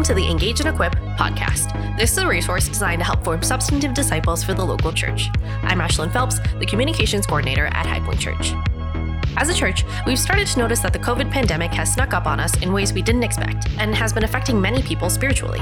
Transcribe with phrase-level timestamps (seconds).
[0.00, 1.98] welcome to the Engage and Equip podcast.
[1.98, 5.28] This is a resource designed to help form substantive disciples for the local church.
[5.62, 8.54] I'm Ashlyn Phelps, the communications coordinator at High Point Church.
[9.36, 12.40] As a church, we've started to notice that the COVID pandemic has snuck up on
[12.40, 15.60] us in ways we didn't expect and has been affecting many people spiritually.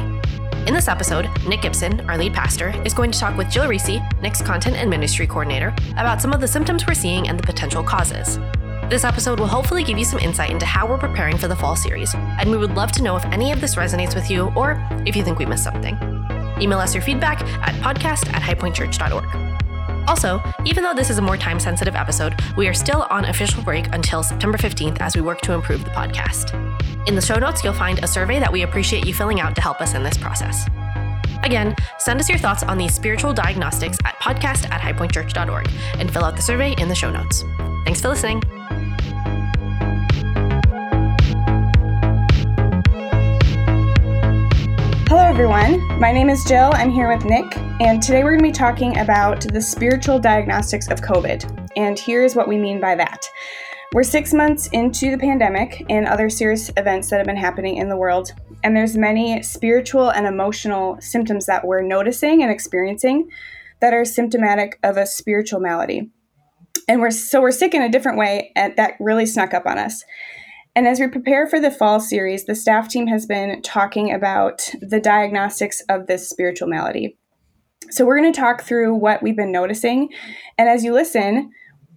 [0.69, 3.99] In this episode, Nick Gibson, our lead pastor, is going to talk with Jill Reese,
[4.23, 7.83] Nick's content and ministry coordinator, about some of the symptoms we're seeing and the potential
[7.83, 8.39] causes.
[8.89, 11.77] This episode will hopefully give you some insight into how we're preparing for the fall
[11.77, 14.83] series, and we would love to know if any of this resonates with you or
[15.05, 15.95] if you think we missed something.
[16.59, 20.09] Email us your feedback at podcast at highpointchurch.org.
[20.09, 23.63] Also, even though this is a more time sensitive episode, we are still on official
[23.63, 26.55] break until September 15th as we work to improve the podcast.
[27.07, 29.61] In the show notes, you'll find a survey that we appreciate you filling out to
[29.61, 30.67] help us in this process.
[31.43, 36.25] Again, send us your thoughts on these spiritual diagnostics at podcast at highpointchurch.org and fill
[36.25, 37.45] out the survey in the show notes.
[37.85, 38.58] Thanks for listening.
[45.41, 46.01] Everyone.
[46.01, 46.73] My name is Jill.
[46.75, 50.89] I'm here with Nick, and today we're going to be talking about the spiritual diagnostics
[50.89, 51.71] of COVID.
[51.77, 53.25] And here's what we mean by that.
[53.93, 57.89] We're six months into the pandemic and other serious events that have been happening in
[57.89, 58.33] the world,
[58.65, 63.31] and there's many spiritual and emotional symptoms that we're noticing and experiencing
[63.79, 66.11] that are symptomatic of a spiritual malady.
[66.89, 69.79] And we're so we're sick in a different way, and that really snuck up on
[69.79, 70.03] us.
[70.79, 74.71] And as we prepare for the fall series, the staff team has been talking about
[74.81, 77.19] the diagnostics of this spiritual malady.
[77.91, 80.09] So we're going to talk through what we've been noticing.
[80.57, 81.51] And as you listen,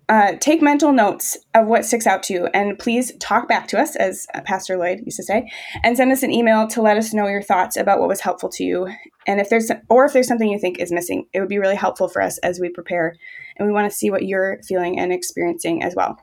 [0.09, 2.47] uh, take mental notes of what sticks out to you.
[2.55, 5.47] And please talk back to us, as Pastor Lloyd used to say,
[5.83, 8.49] and send us an email to let us know your thoughts about what was helpful
[8.49, 8.89] to you.
[9.27, 11.75] And if there's, or if there's something you think is missing, it would be really
[11.75, 13.15] helpful for us as we prepare.
[13.57, 16.17] And we want to see what you're feeling and experiencing as well.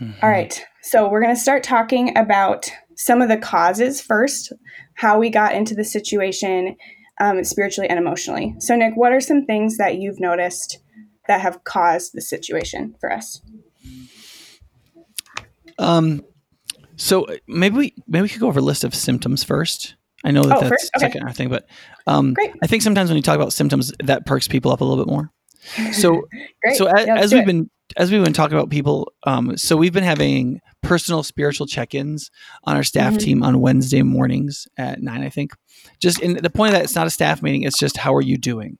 [0.00, 0.18] Mm-hmm.
[0.22, 0.64] All right.
[0.82, 4.52] So we're going to start talking about some of the causes first,
[4.94, 6.76] how we got into the situation
[7.20, 8.54] um, spiritually and emotionally.
[8.58, 10.78] So, Nick, what are some things that you've noticed
[11.26, 13.40] that have caused the situation for us?
[15.78, 16.24] Um,
[16.96, 19.94] so maybe we maybe we could go over a list of symptoms first.
[20.24, 21.12] I know that oh, that's okay.
[21.12, 21.68] second thing, but
[22.08, 25.04] um, I think sometimes when you talk about symptoms, that perks people up a little
[25.04, 25.30] bit more.
[25.92, 26.22] So,
[26.74, 27.46] so as, yeah, as we've it.
[27.46, 32.30] been as we've been talking about people, um, so we've been having personal spiritual check-ins
[32.64, 33.18] on our staff mm-hmm.
[33.18, 35.52] team on Wednesday mornings at nine, I think.
[36.00, 38.22] Just in the point of that, it's not a staff meeting; it's just how are
[38.22, 38.78] you doing.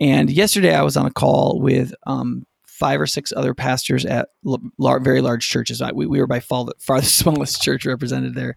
[0.00, 4.28] And yesterday, I was on a call with um, five or six other pastors at
[4.46, 4.60] l-
[5.00, 5.82] very large churches.
[5.94, 8.54] We, we were by far the, far the smallest church represented there,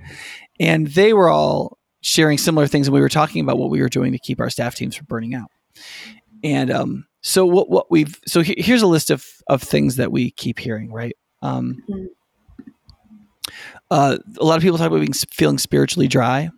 [0.59, 3.89] and they were all sharing similar things, and we were talking about what we were
[3.89, 5.49] doing to keep our staff teams from burning out.
[6.43, 10.11] And um, so what what we've so he, here's a list of of things that
[10.11, 11.15] we keep hearing, right?
[11.41, 12.05] Um, mm-hmm.
[13.89, 16.49] uh, a lot of people talk about being feeling spiritually dry.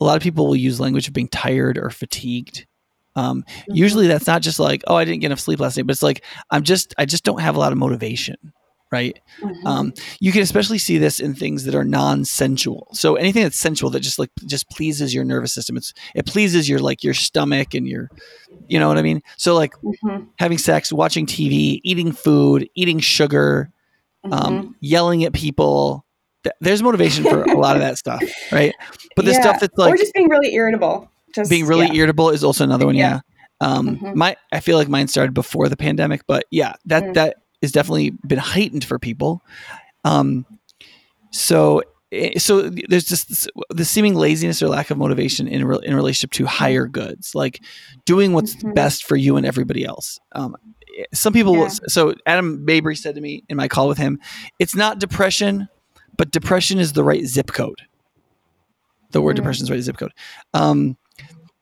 [0.00, 2.66] A lot of people will use language of being tired or fatigued.
[3.14, 3.74] Um, mm-hmm.
[3.74, 6.02] Usually, that's not just like, oh, I didn't get enough sleep last night, but it's
[6.02, 8.36] like I'm just I just don't have a lot of motivation
[8.92, 9.18] right?
[9.40, 9.66] Mm-hmm.
[9.66, 12.88] Um, you can especially see this in things that are non-sensual.
[12.92, 15.76] So anything that's sensual that just like just pleases your nervous system.
[15.76, 18.08] It's it pleases your like your stomach and your,
[18.68, 19.22] you know what I mean.
[19.36, 20.24] So like mm-hmm.
[20.38, 23.70] having sex, watching TV, eating food, eating sugar,
[24.24, 24.44] um, mm-hmm.
[24.44, 26.04] um, yelling at people.
[26.60, 28.22] there's motivation for a lot of that stuff,
[28.52, 28.74] right?
[29.14, 29.40] But the yeah.
[29.40, 31.10] stuff that's like or just being really irritable.
[31.34, 31.94] Just being really yeah.
[31.94, 32.94] irritable is also another one.
[32.94, 33.20] Yeah.
[33.60, 33.66] yeah.
[33.66, 34.18] Um, mm-hmm.
[34.18, 37.14] my I feel like mine started before the pandemic, but yeah, that mm.
[37.14, 39.42] that has definitely been heightened for people.
[40.04, 40.46] Um,
[41.30, 41.82] so
[42.38, 46.30] so there's just this, the seeming laziness or lack of motivation in re- in relationship
[46.32, 47.62] to higher goods, like
[48.04, 48.72] doing what's mm-hmm.
[48.74, 50.20] best for you and everybody else.
[50.32, 50.56] Um,
[51.12, 51.68] some people, yeah.
[51.88, 54.20] so Adam Mabry said to me in my call with him,
[54.58, 55.68] it's not depression,
[56.16, 57.82] but depression is the right zip code.
[59.10, 59.42] The word mm-hmm.
[59.42, 60.12] depression is the right zip code.
[60.54, 60.96] Um,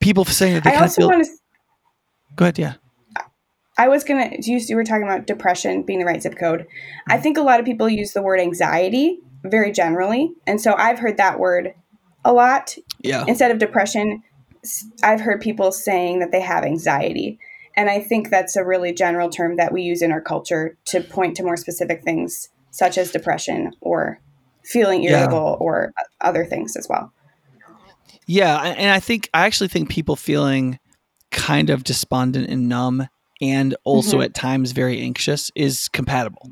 [0.00, 1.09] people saying that they kind of feel.
[1.09, 1.27] To...
[2.37, 2.75] Go ahead, yeah.
[3.77, 4.30] I was gonna.
[4.41, 6.66] You, you were talking about depression being the right zip code.
[7.09, 10.98] I think a lot of people use the word anxiety very generally, and so I've
[10.98, 11.74] heard that word
[12.24, 12.76] a lot.
[13.00, 13.24] Yeah.
[13.28, 14.22] Instead of depression,
[15.02, 17.38] I've heard people saying that they have anxiety,
[17.76, 21.00] and I think that's a really general term that we use in our culture to
[21.00, 24.20] point to more specific things, such as depression or
[24.64, 25.64] feeling irritable yeah.
[25.64, 27.12] or other things as well.
[28.26, 30.78] Yeah, and I think I actually think people feeling
[31.30, 33.08] kind of despondent and numb
[33.41, 34.24] and also mm-hmm.
[34.24, 36.50] at times very anxious is compatible.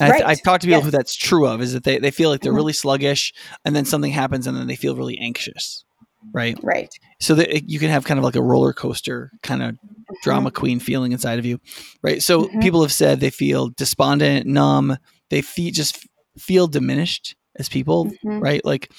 [0.00, 0.22] Right.
[0.22, 0.84] I, have talked to people yes.
[0.84, 2.56] who that's true of is that they, they feel like they're mm-hmm.
[2.56, 3.32] really sluggish
[3.64, 5.84] and then something happens and then they feel really anxious.
[6.32, 6.58] Right.
[6.62, 6.92] Right.
[7.20, 10.14] So that you can have kind of like a roller coaster kind of mm-hmm.
[10.22, 11.60] drama queen feeling inside of you.
[12.02, 12.22] Right.
[12.22, 12.60] So mm-hmm.
[12.60, 14.98] people have said they feel despondent, numb,
[15.30, 16.06] they feel just
[16.38, 18.06] feel diminished as people.
[18.06, 18.40] Mm-hmm.
[18.40, 18.64] Right.
[18.64, 18.92] Like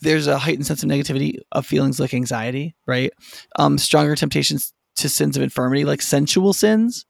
[0.00, 3.12] there's a heightened sense of negativity of feelings like anxiety, right?
[3.56, 7.06] Um, stronger temptations to sins of infirmity, like sensual sins,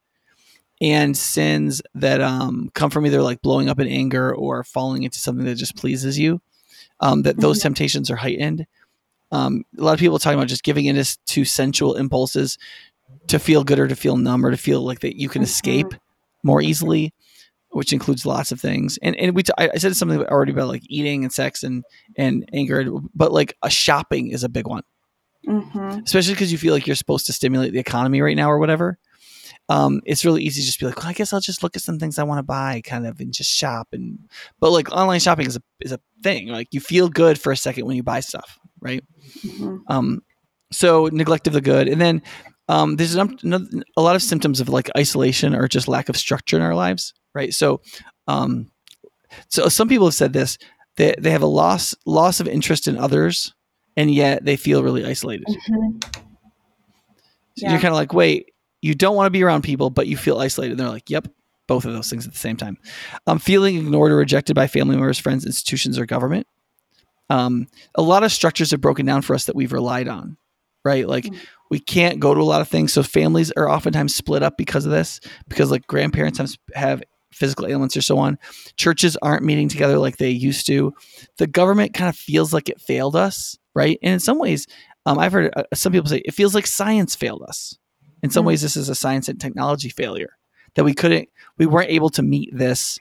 [0.80, 5.18] and sins that um, come from either like blowing up in anger or falling into
[5.18, 6.40] something that just pleases you.
[7.00, 7.64] Um, that those mm-hmm.
[7.64, 8.66] temptations are heightened.
[9.30, 12.58] Um, a lot of people talking about just giving in to sensual impulses
[13.28, 15.44] to feel good or to feel numb or to feel like that you can mm-hmm.
[15.44, 15.94] escape
[16.42, 17.12] more easily
[17.70, 18.98] which includes lots of things.
[19.02, 21.84] And and we t- I said something already about like eating and sex and
[22.16, 22.84] and anger,
[23.14, 24.82] but like a shopping is a big one,
[25.46, 26.00] mm-hmm.
[26.04, 28.98] especially because you feel like you're supposed to stimulate the economy right now or whatever.
[29.68, 31.82] Um, it's really easy to just be like, well, I guess I'll just look at
[31.82, 33.88] some things I want to buy, kind of, and just shop.
[33.92, 34.18] And
[34.60, 36.48] but like online shopping is a is a thing.
[36.48, 39.04] Like you feel good for a second when you buy stuff, right?
[39.44, 39.76] Mm-hmm.
[39.88, 40.22] Um,
[40.72, 42.22] so neglect of the good, and then
[42.68, 43.28] um, there's a,
[43.96, 47.14] a lot of symptoms of like isolation or just lack of structure in our lives
[47.38, 47.54] right?
[47.54, 47.80] So,
[48.26, 48.70] um,
[49.48, 50.58] so some people have said this:
[50.96, 53.54] they they have a loss loss of interest in others,
[53.96, 55.46] and yet they feel really isolated.
[55.46, 55.98] Mm-hmm.
[57.56, 57.70] So yeah.
[57.72, 58.52] you're kind of like, wait,
[58.82, 60.72] you don't want to be around people, but you feel isolated.
[60.72, 61.28] And they're like, yep,
[61.66, 62.78] both of those things at the same time.
[63.26, 66.46] Um, feeling ignored or rejected by family members, friends, institutions, or government.
[67.30, 70.38] Um, a lot of structures have broken down for us that we've relied on,
[70.84, 71.06] right?
[71.06, 71.38] Like mm-hmm.
[71.70, 74.86] we can't go to a lot of things, so families are oftentimes split up because
[74.86, 75.20] of this.
[75.46, 77.02] Because like grandparents have have
[77.32, 78.38] physical ailments or so on.
[78.76, 80.94] Churches aren't meeting together like they used to.
[81.36, 83.98] The government kind of feels like it failed us, right?
[84.02, 84.66] And in some ways,
[85.04, 87.78] um, I've heard uh, some people say it feels like science failed us.
[88.22, 88.48] In some mm-hmm.
[88.48, 90.36] ways, this is a science and technology failure
[90.74, 92.98] that we couldn't, we weren't able to meet this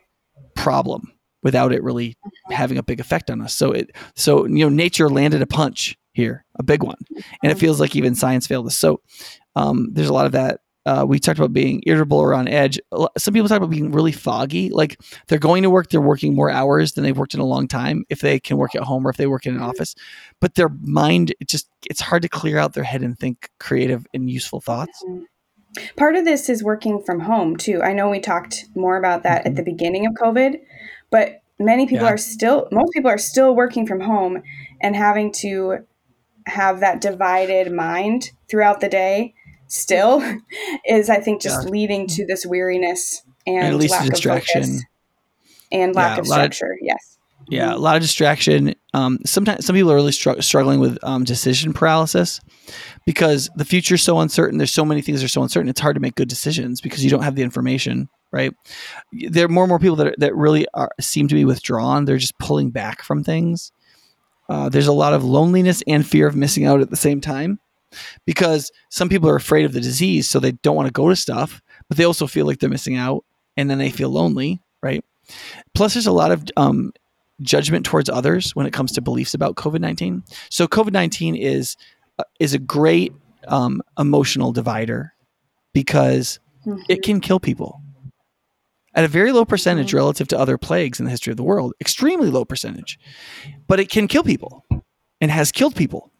[0.55, 1.11] problem
[1.43, 2.15] without it really
[2.49, 3.53] having a big effect on us.
[3.53, 7.47] So it, so you know, nature landed a punch here, a big one, and it
[7.49, 7.59] mm-hmm.
[7.59, 8.75] feels like even science failed us.
[8.75, 9.01] So
[9.55, 12.79] um, there's a lot of that uh, we talked about being irritable or on edge.
[13.17, 14.69] Some people talk about being really foggy.
[14.69, 14.97] Like
[15.27, 18.05] they're going to work, they're working more hours than they've worked in a long time
[18.07, 19.69] if they can work at home or if they work in an mm-hmm.
[19.69, 19.95] office.
[20.39, 24.07] But their mind, it just it's hard to clear out their head and think creative
[24.13, 25.03] and useful thoughts.
[25.05, 25.23] Mm-hmm.
[25.97, 27.83] Part of this is working from home too.
[27.83, 29.49] I know we talked more about that mm-hmm.
[29.49, 30.55] at the beginning of COVID,
[31.11, 32.13] but many people yeah.
[32.13, 34.41] are still most people are still working from home
[34.81, 35.79] and having to
[36.45, 39.33] have that divided mind throughout the day
[39.67, 40.21] still
[40.85, 41.69] is I think just yeah.
[41.69, 44.61] leading to this weariness and, and at least lack distraction.
[44.61, 44.83] of focus
[45.71, 46.71] and lack yeah, of structure.
[46.71, 47.17] Of, yes.
[47.49, 48.75] Yeah, a lot of distraction.
[48.93, 52.41] Um, sometimes some people are really str- struggling with um, decision paralysis
[53.05, 54.57] because the future is so uncertain.
[54.57, 55.69] There's so many things that are so uncertain.
[55.69, 58.09] It's hard to make good decisions because you don't have the information.
[58.33, 58.53] Right?
[59.13, 62.03] There are more and more people that are, that really are, seem to be withdrawn.
[62.03, 63.71] They're just pulling back from things.
[64.49, 67.59] Uh, there's a lot of loneliness and fear of missing out at the same time
[68.25, 71.15] because some people are afraid of the disease, so they don't want to go to
[71.15, 73.23] stuff, but they also feel like they're missing out,
[73.55, 75.03] and then they feel lonely, right?
[75.73, 76.91] Plus, there's a lot of um,
[77.41, 80.23] judgment towards others when it comes to beliefs about COVID nineteen.
[80.49, 81.75] So, COVID nineteen is
[82.19, 83.13] uh, is a great
[83.47, 85.13] um, emotional divider
[85.73, 86.81] because mm-hmm.
[86.89, 87.81] it can kill people
[88.93, 89.97] at a very low percentage mm-hmm.
[89.97, 92.99] relative to other plagues in the history of the world, extremely low percentage,
[93.67, 94.65] but it can kill people
[95.21, 96.11] and has killed people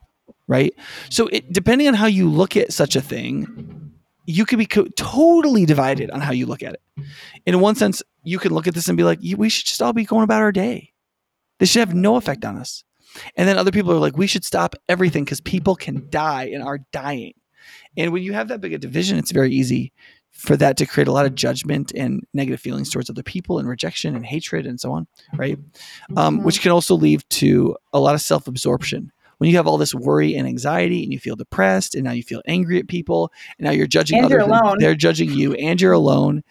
[0.48, 0.74] right?
[1.10, 3.94] So it, depending on how you look at such a thing,
[4.26, 7.06] you could be co- totally divided on how you look at it.
[7.46, 9.94] In one sense, you could look at this and be like, we should just all
[9.94, 10.94] be going about our day.
[11.60, 12.84] This should have no effect on us.
[13.36, 16.62] And then other people are like, we should stop everything because people can die and
[16.62, 17.34] are dying.
[17.96, 19.92] And when you have that big a division, it's very easy
[20.32, 23.68] for that to create a lot of judgment and negative feelings towards other people and
[23.68, 25.58] rejection and hatred and so on, right?
[26.16, 26.46] Um, mm-hmm.
[26.46, 29.94] which can also lead to a lot of self absorption when you have all this
[29.94, 33.66] worry and anxiety and you feel depressed and now you feel angry at people and
[33.66, 36.44] now you're judging and others you're they're judging you and you're alone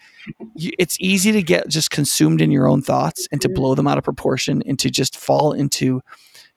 [0.55, 3.87] you, it's easy to get just consumed in your own thoughts and to blow them
[3.87, 6.01] out of proportion and to just fall into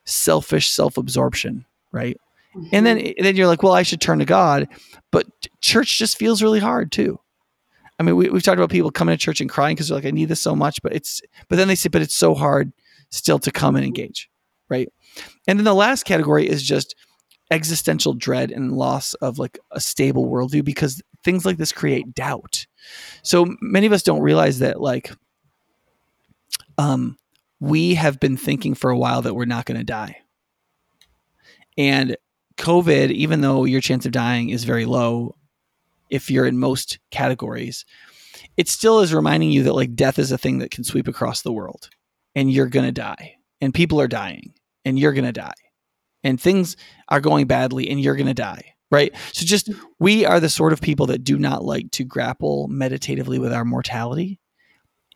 [0.05, 2.19] selfish self-absorption right
[2.57, 2.69] mm-hmm.
[2.73, 3.23] and then mm-hmm.
[3.23, 4.69] then you're like well i should turn to god
[5.11, 5.27] but
[5.61, 7.19] church just feels really hard too
[7.99, 10.07] i mean we, we've talked about people coming to church and crying because they're like
[10.07, 12.73] i need this so much but it's but then they say but it's so hard
[13.11, 14.31] still to come and engage
[14.69, 14.89] right
[15.47, 16.95] and then the last category is just
[17.51, 22.67] existential dread and loss of like a stable worldview because things like this create doubt.
[23.23, 25.13] So many of us don't realize that like
[26.79, 27.19] um
[27.59, 30.17] we have been thinking for a while that we're not going to die.
[31.77, 32.17] And
[32.57, 35.37] COVID, even though your chance of dying is very low
[36.09, 37.85] if you're in most categories,
[38.57, 41.43] it still is reminding you that like death is a thing that can sweep across
[41.43, 41.89] the world
[42.35, 44.53] and you're going to die and people are dying
[44.85, 45.53] and you're going to die.
[46.23, 46.77] And things
[47.09, 48.75] are going badly and you're going to die.
[48.91, 49.15] Right.
[49.33, 49.71] So just
[50.01, 53.65] we are the sort of people that do not like to grapple meditatively with our
[53.65, 54.41] mortality.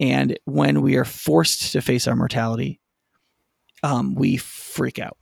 [0.00, 2.80] And when we are forced to face our mortality,
[3.82, 5.18] um, we freak out.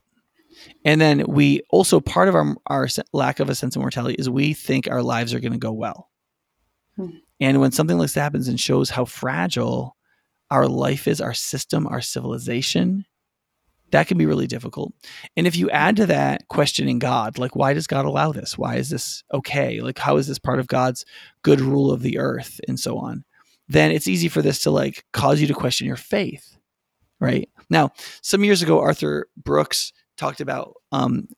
[0.85, 4.29] And then we also part of our our lack of a sense of mortality is
[4.29, 6.11] we think our lives are going to go well.
[6.97, 7.09] Hmm.
[7.41, 9.97] And when something like this happens and shows how fragile
[10.51, 13.05] our life is, our system, our civilization,
[13.93, 14.93] that can be really difficult.
[15.37, 18.59] And if you add to that questioning God, like, why does God allow this?
[18.59, 19.81] Why is this okay?
[19.81, 21.05] Like, how is this part of God's
[21.43, 23.25] good rule of the earth and so on?
[23.69, 26.57] Then it's easy for this to like cause you to question your faith,
[27.21, 27.49] right?
[27.71, 31.29] Now, some years ago, Arthur Brooks talked about um,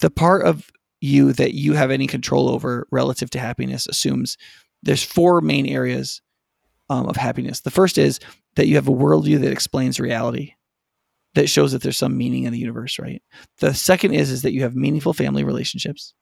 [0.00, 4.38] the part of you that you have any control over relative to happiness assumes
[4.82, 6.22] there's four main areas
[6.88, 7.60] um, of happiness.
[7.60, 8.20] The first is
[8.56, 10.54] that you have a worldview that explains reality,
[11.34, 13.22] that shows that there's some meaning in the universe, right?
[13.58, 16.14] The second is is that you have meaningful family relationships.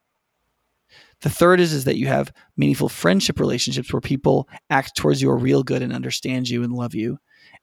[1.21, 5.37] The third is is that you have meaningful friendship relationships where people act towards your
[5.37, 7.19] real good and understand you and love you.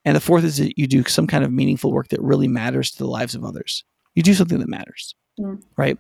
[0.06, 2.92] And the fourth is that you do some kind of meaningful work that really matters
[2.92, 3.84] to the lives of others.
[4.16, 5.62] You do something that matters, mm.
[5.78, 5.98] right?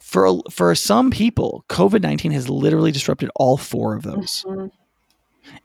[0.00, 4.44] For for some people, COVID nineteen has literally disrupted all four of those.
[4.46, 4.66] Mm-hmm.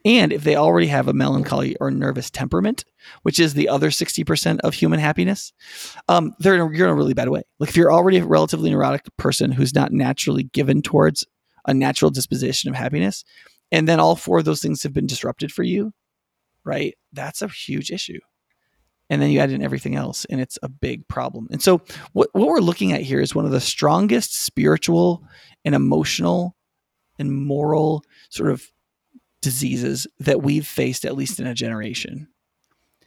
[0.03, 2.85] And if they already have a melancholy or nervous temperament,
[3.23, 5.53] which is the other 60% of human happiness,
[6.07, 7.43] um, they're in a, you're in a really bad way.
[7.59, 11.25] Like if you're already a relatively neurotic person who's not naturally given towards
[11.67, 13.23] a natural disposition of happiness,
[13.71, 15.93] and then all four of those things have been disrupted for you,
[16.65, 16.95] right?
[17.13, 18.19] That's a huge issue.
[19.09, 21.47] And then you add in everything else, and it's a big problem.
[21.51, 21.81] And so,
[22.13, 25.21] what, what we're looking at here is one of the strongest spiritual
[25.65, 26.55] and emotional
[27.19, 28.65] and moral sort of
[29.41, 32.27] diseases that we've faced at least in a generation.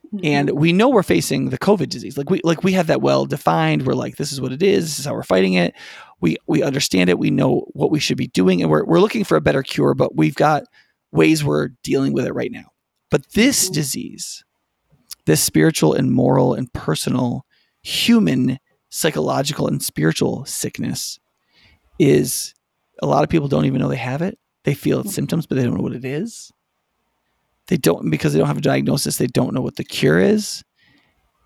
[0.06, 0.26] Mm-hmm.
[0.26, 2.16] And we know we're facing the COVID disease.
[2.18, 3.86] Like we like we have that well defined.
[3.86, 5.74] We're like, this is what it is, this is how we're fighting it.
[6.20, 9.24] We we understand it, we know what we should be doing, and we're we're looking
[9.24, 10.64] for a better cure, but we've got
[11.10, 12.66] ways we're dealing with it right now.
[13.10, 13.74] But this mm-hmm.
[13.74, 14.44] disease,
[15.26, 17.44] this spiritual and moral and personal,
[17.82, 18.58] human,
[18.90, 21.18] psychological and spiritual sickness
[21.98, 22.54] is
[23.02, 25.56] a lot of people don't even know they have it they feel its symptoms, but
[25.56, 26.52] they don't know what it is.
[27.68, 29.16] They don't because they don't have a diagnosis.
[29.16, 30.62] They don't know what the cure is,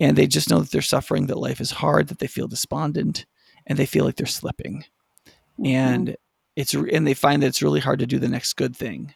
[0.01, 1.27] and they just know that they're suffering.
[1.27, 2.07] That life is hard.
[2.07, 3.25] That they feel despondent,
[3.67, 4.83] and they feel like they're slipping.
[5.59, 5.67] Mm-hmm.
[5.67, 6.17] And
[6.55, 9.13] it's and they find that it's really hard to do the next good thing.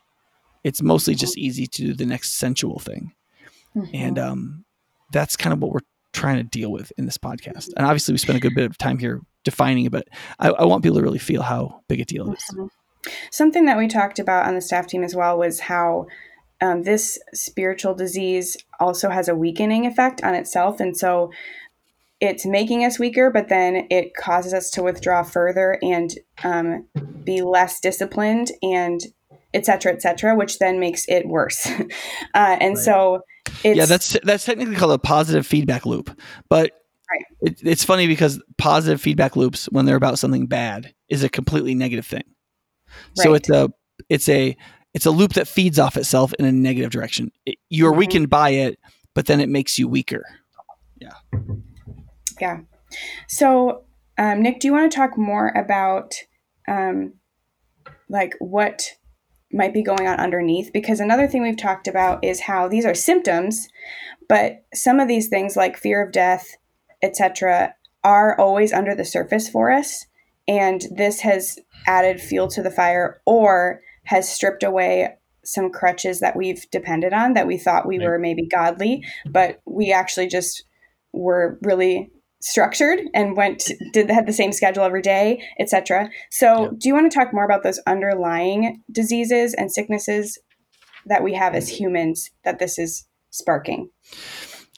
[0.63, 3.13] It's mostly just easy to do the next sensual thing,
[3.75, 3.93] mm-hmm.
[3.93, 4.65] and um,
[5.11, 5.81] that's kind of what we're
[6.13, 7.69] trying to deal with in this podcast.
[7.75, 10.07] And obviously, we spent a good bit of time here defining it, but
[10.39, 12.55] I, I want people to really feel how big a deal it is.
[13.31, 16.07] Something that we talked about on the staff team as well was how
[16.61, 20.79] um, this spiritual disease also has a weakening effect on itself.
[20.79, 21.31] And so
[22.21, 26.87] it's making us weaker, but then it causes us to withdraw further and um,
[27.23, 29.01] be less disciplined and
[29.53, 31.65] et cetera, et cetera, which then makes it worse.
[31.69, 31.85] uh,
[32.33, 32.83] and right.
[32.83, 33.21] so
[33.63, 36.09] yeah, that's that's technically called a positive feedback loop,
[36.49, 36.71] but
[37.11, 37.25] right.
[37.41, 41.75] it, it's funny because positive feedback loops, when they're about something bad, is a completely
[41.75, 42.23] negative thing.
[43.17, 43.23] Right.
[43.23, 43.69] So it's a
[44.09, 44.57] it's a
[44.93, 47.31] it's a loop that feeds off itself in a negative direction.
[47.45, 47.99] It, you're mm-hmm.
[47.99, 48.79] weakened by it,
[49.13, 50.23] but then it makes you weaker.
[50.99, 51.39] Yeah.
[52.39, 52.59] Yeah.
[53.27, 53.83] So,
[54.17, 56.13] um, Nick, do you want to talk more about
[56.67, 57.13] um,
[58.09, 58.83] like what
[59.51, 60.71] might be going on underneath?
[60.73, 63.67] Because another thing we've talked about is how these are symptoms,
[64.29, 66.47] but some of these things like fear of death,
[67.01, 70.05] etc., are always under the surface for us
[70.47, 71.57] and this has
[71.87, 77.33] added fuel to the fire or has stripped away some crutches that we've depended on
[77.33, 78.07] that we thought we right.
[78.07, 80.63] were maybe godly but we actually just
[81.11, 82.09] were really
[82.41, 86.69] structured and went did had the same schedule every day etc so yeah.
[86.77, 90.37] do you want to talk more about those underlying diseases and sicknesses
[91.05, 93.89] that we have as humans that this is sparking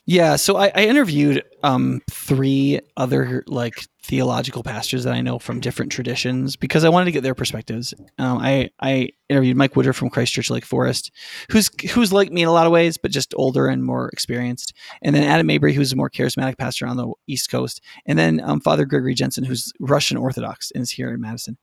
[0.06, 5.60] yeah so i, I interviewed um, three other like theological pastors that I know from
[5.60, 7.92] different traditions because I wanted to get their perspectives.
[8.20, 11.12] Um, I I interviewed Mike Woodruff from Christ Church Lake Forest,
[11.50, 14.74] who's who's like me in a lot of ways, but just older and more experienced.
[15.02, 18.42] And then Adam Mabry, who's a more charismatic pastor on the East Coast, and then
[18.42, 21.58] um, Father Gregory Jensen, who's Russian Orthodox and is here in Madison.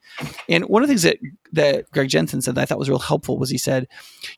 [0.48, 1.18] And one of the things that
[1.52, 3.86] that Greg Jensen said that I thought was real helpful was he said,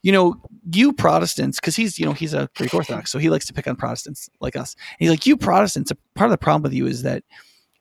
[0.03, 0.35] you know,
[0.73, 3.67] you Protestants, because he's you know he's a Greek Orthodox, so he likes to pick
[3.67, 4.75] on Protestants like us.
[4.75, 7.23] And he's like, you Protestants, a part of the problem with you is that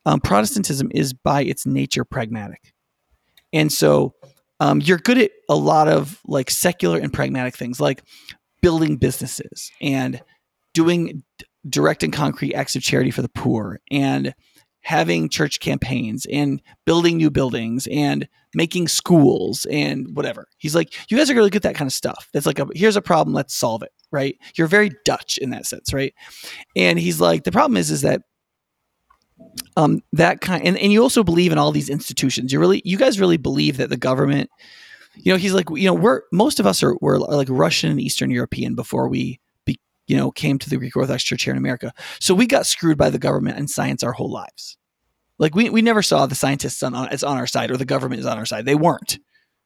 [0.06, 2.74] um, Protestantism is by its nature pragmatic.
[3.52, 4.14] And so
[4.60, 8.04] um, you're good at a lot of like secular and pragmatic things like
[8.62, 10.22] building businesses and
[10.74, 11.24] doing
[11.70, 14.34] direct and concrete acts of charity for the poor and
[14.84, 20.48] having church campaigns and building new buildings and making schools and whatever.
[20.58, 22.30] He's like, you guys are really good at that kind of stuff.
[22.34, 24.38] That's like, a, here's a problem, let's solve it, right?
[24.56, 26.14] You're very Dutch in that sense, right?
[26.76, 28.22] And he's like, the problem is, is that
[29.76, 32.52] um, that kind, and, and you also believe in all these institutions.
[32.52, 34.50] You really, you guys really believe that the government,
[35.16, 38.02] you know, he's like, you know, we're most of us are we're like Russian and
[38.02, 39.40] Eastern European before we,
[40.14, 41.92] you know, came to the Greek Orthodox Church here in America.
[42.20, 44.78] So we got screwed by the government and science our whole lives.
[45.40, 48.20] Like we we never saw the scientists on it's on our side or the government
[48.20, 48.66] is on our side.
[48.66, 49.18] They weren't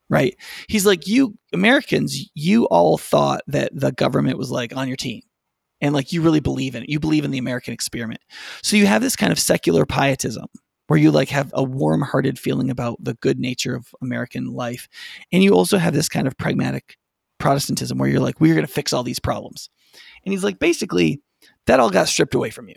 [0.09, 0.37] right?
[0.69, 5.21] He's like, you Americans, you all thought that the government was like on your team.
[5.81, 6.89] And like you really believe in it.
[6.89, 8.21] You believe in the American experiment.
[8.63, 10.45] So you have this kind of secular pietism
[10.87, 14.87] where you like have a warm-hearted feeling about the good nature of American life.
[15.33, 16.95] And you also have this kind of pragmatic
[17.39, 19.69] Protestantism where you're like, we're going to fix all these problems.
[20.27, 21.21] And he's like, basically,
[21.67, 22.75] that all got stripped away from you.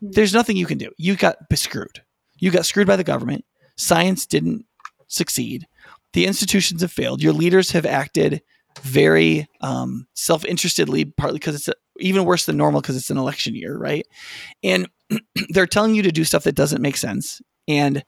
[0.00, 0.08] Hmm.
[0.10, 0.90] There's nothing you can do.
[0.98, 2.02] You got screwed.
[2.38, 3.44] You got screwed by the government.
[3.76, 4.66] Science didn't
[5.06, 5.66] succeed
[6.16, 7.22] the institutions have failed.
[7.22, 8.42] Your leaders have acted
[8.80, 13.54] very um, self-interestedly, partly because it's a, even worse than normal because it's an election
[13.54, 14.06] year, right?
[14.62, 14.88] And
[15.50, 18.02] they're telling you to do stuff that doesn't make sense, and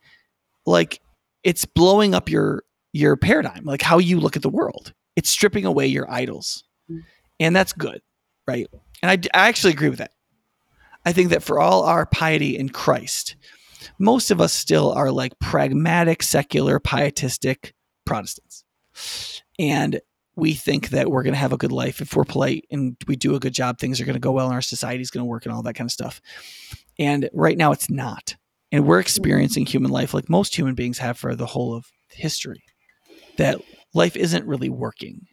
[0.65, 1.01] like
[1.43, 2.63] it's blowing up your
[2.93, 4.91] your paradigm, like how you look at the world.
[5.15, 6.63] It's stripping away your idols,
[7.39, 8.01] and that's good,
[8.49, 8.67] right?
[9.03, 10.11] And I, I actually agree with that.
[11.05, 13.35] I think that for all our piety in Christ,
[13.99, 17.73] most of us still are like pragmatic, secular, pietistic
[18.05, 18.63] Protestants.
[19.59, 20.01] And
[20.35, 23.15] we think that we're going to have a good life if we're polite and we
[23.15, 23.77] do a good job.
[23.77, 25.61] Things are going to go well and our society is going to work and all
[25.61, 26.21] that kind of stuff.
[26.97, 28.35] And right now it's not.
[28.71, 29.71] And we're experiencing mm-hmm.
[29.71, 32.63] human life like most human beings have for the whole of history.
[33.37, 33.61] That
[33.93, 35.27] life isn't really working.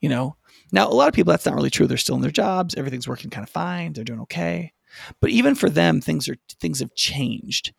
[0.00, 0.36] You know,
[0.72, 1.86] now a lot of people that's not really true.
[1.86, 2.74] They're still in their jobs.
[2.74, 3.92] Everything's working kind of fine.
[3.92, 4.72] They're doing okay.
[5.20, 7.72] But even for them, things are things have changed.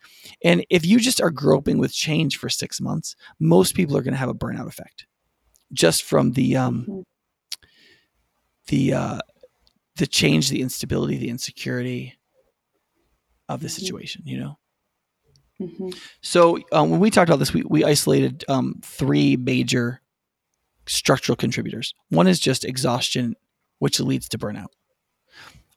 [0.44, 4.14] And if you just are groping with change for six months, most people are going
[4.14, 5.08] to have a burnout effect,
[5.74, 7.02] just from the um, mm-hmm.
[8.68, 9.20] the uh,
[9.96, 12.18] the change, the instability, the insecurity
[13.50, 13.82] of the mm-hmm.
[13.82, 14.22] situation.
[14.26, 14.60] You know.
[15.62, 15.90] Mm-hmm.
[16.22, 20.02] So um, when we talked about this, we we isolated um, three major
[20.88, 21.94] structural contributors.
[22.10, 23.36] One is just exhaustion,
[23.80, 24.68] which leads to burnout.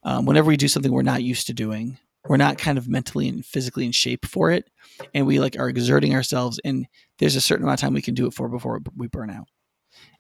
[0.02, 3.28] Um, whenever we do something we're not used to doing we're not kind of mentally
[3.28, 4.68] and physically in shape for it
[5.14, 6.86] and we like are exerting ourselves and
[7.18, 9.48] there's a certain amount of time we can do it for before we burn out.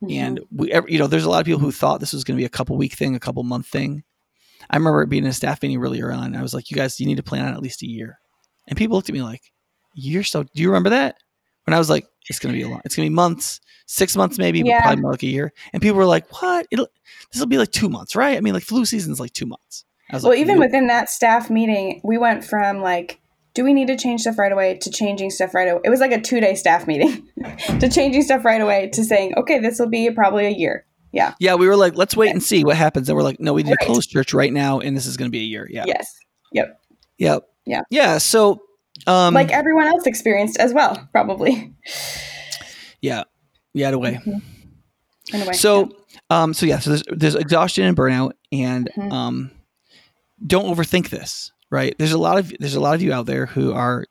[0.02, 0.10] Mm-hmm.
[0.10, 2.40] and we you know there's a lot of people who thought this was going to
[2.40, 4.02] be a couple week thing a couple month thing.
[4.68, 6.98] I remember being in a staff meeting really early on i was like you guys
[6.98, 8.18] you need to plan on at least a year.
[8.66, 9.42] And people looked at me like
[9.94, 11.16] you're so do you remember that
[11.70, 13.60] when i was like it's going to be a lot it's going to be months
[13.90, 14.82] six months maybe, yeah.
[14.82, 15.52] probably more like a year.
[15.72, 16.66] And people were like, "What?
[16.70, 16.88] It'll
[17.32, 18.36] this will be like two months, right?
[18.36, 22.00] I mean, like flu season's like two months." well, like, even within that staff meeting,
[22.04, 23.20] we went from like,
[23.54, 25.80] "Do we need to change stuff right away?" to changing stuff right away.
[25.84, 27.28] It was like a two day staff meeting
[27.80, 31.34] to changing stuff right away to saying, "Okay, this will be probably a year." Yeah.
[31.40, 33.08] Yeah, we were like, let's wait and see what happens.
[33.08, 33.80] And we're like, no, we need right.
[33.80, 35.66] to close church right now, and this is going to be a year.
[35.68, 35.82] Yeah.
[35.84, 36.14] Yes.
[36.52, 36.80] Yep.
[37.18, 37.48] Yep.
[37.66, 37.82] Yeah.
[37.90, 38.18] Yeah.
[38.18, 38.62] So,
[39.06, 41.74] um, like everyone else experienced as well, probably.
[43.00, 43.24] Yeah.
[43.72, 44.14] Yeah, in a way.
[44.14, 45.34] Mm-hmm.
[45.34, 45.52] In a way.
[45.52, 46.18] So, yeah.
[46.30, 49.12] um, so yeah, so there's, there's exhaustion and burnout, and mm-hmm.
[49.12, 49.50] um,
[50.44, 51.52] don't overthink this.
[51.70, 51.94] Right?
[51.98, 54.04] There's a lot of there's a lot of you out there who are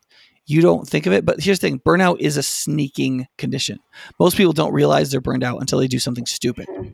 [0.46, 3.78] you don't think of it, but here's the thing: burnout is a sneaking condition.
[4.18, 6.66] Most people don't realize they're burned out until they do something stupid.
[6.68, 6.90] Mm-hmm.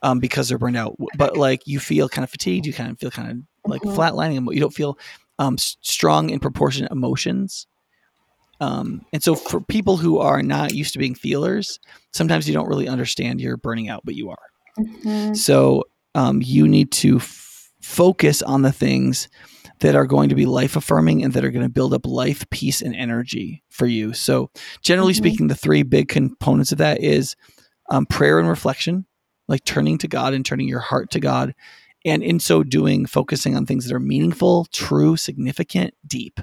[0.00, 3.00] Um, because they're burned out, but like you feel kind of fatigued, you kind of
[3.00, 3.38] feel kind of
[3.68, 3.98] like mm-hmm.
[3.98, 4.96] flatlining, you don't feel
[5.38, 7.66] um, strong in proportionate emotions
[8.60, 11.78] um, and so for people who are not used to being feelers,
[12.12, 14.36] sometimes you don't really understand you're burning out, but you are.
[14.78, 15.34] Mm-hmm.
[15.34, 19.28] So um, you need to f- focus on the things
[19.80, 22.48] that are going to be life affirming and that are going to build up life,
[22.50, 24.12] peace, and energy for you.
[24.12, 24.50] So
[24.82, 25.22] generally mm-hmm.
[25.22, 27.36] speaking, the three big components of that is
[27.90, 29.06] um, prayer and reflection,
[29.46, 31.54] like turning to God and turning your heart to God.
[32.04, 36.40] And in so doing, focusing on things that are meaningful, true, significant, deep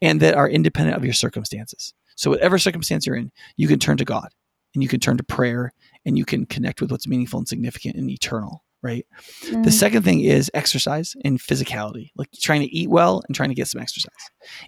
[0.00, 1.94] and that are independent of your circumstances.
[2.16, 4.28] So, whatever circumstance you're in, you can turn to God
[4.74, 5.72] and you can turn to prayer
[6.04, 9.06] and you can connect with what's meaningful and significant and eternal, right?
[9.44, 9.64] Mm.
[9.64, 13.54] The second thing is exercise and physicality, like trying to eat well and trying to
[13.54, 14.12] get some exercise,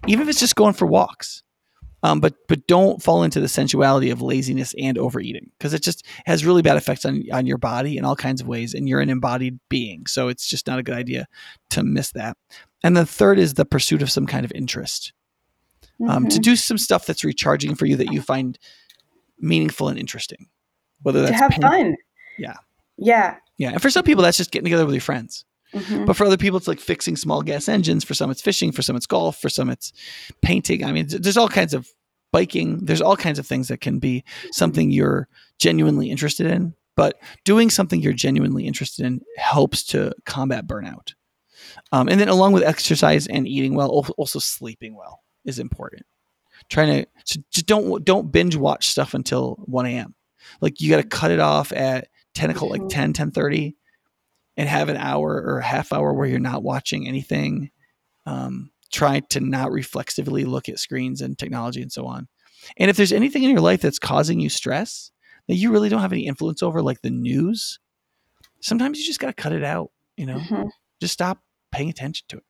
[0.07, 1.43] even if it's just going for walks.
[2.05, 6.05] Um, but but don't fall into the sensuality of laziness and overeating because it just
[6.27, 8.99] has really bad effects on on your body in all kinds of ways, and you're
[8.99, 11.27] an embodied being, so it's just not a good idea
[11.71, 12.37] to miss that.
[12.83, 15.13] And the third is the pursuit of some kind of interest.
[15.99, 16.11] Mm-hmm.
[16.11, 16.41] Um, to mm-hmm.
[16.41, 18.59] do some stuff that's recharging for you that you find
[19.39, 20.47] meaningful and interesting.
[21.01, 21.95] Whether that's to have fun.
[22.37, 22.57] Yeah.
[22.97, 23.37] Yeah.
[23.57, 23.71] Yeah.
[23.71, 25.45] And for some people, that's just getting together with your friends.
[25.73, 26.05] Mm-hmm.
[26.05, 28.03] But for other people, it's like fixing small gas engines.
[28.03, 28.71] For some, it's fishing.
[28.71, 29.37] For some, it's golf.
[29.39, 29.91] For some, it's
[30.41, 30.83] painting.
[30.83, 31.89] I mean, there's all kinds of
[32.35, 32.79] biking.
[32.83, 36.73] There's all kinds of things that can be something you're genuinely interested in.
[36.97, 41.13] But doing something you're genuinely interested in helps to combat burnout.
[41.93, 46.05] Um, and then along with exercise and eating well, also sleeping well is important.
[46.67, 50.13] Trying to just don't don't binge watch stuff until 1 a.m.
[50.59, 53.77] Like you got to cut it off at 10 o'clock, like 10, 10 30
[54.57, 57.71] and have an hour or a half hour where you're not watching anything.
[58.25, 62.27] Um, try to not reflexively look at screens and technology and so on.
[62.77, 65.11] And if there's anything in your life that's causing you stress
[65.47, 67.79] that you really don't have any influence over, like the news,
[68.61, 70.63] sometimes you just got to cut it out, you know, mm-hmm.
[70.99, 71.39] just stop
[71.71, 72.43] paying attention to it.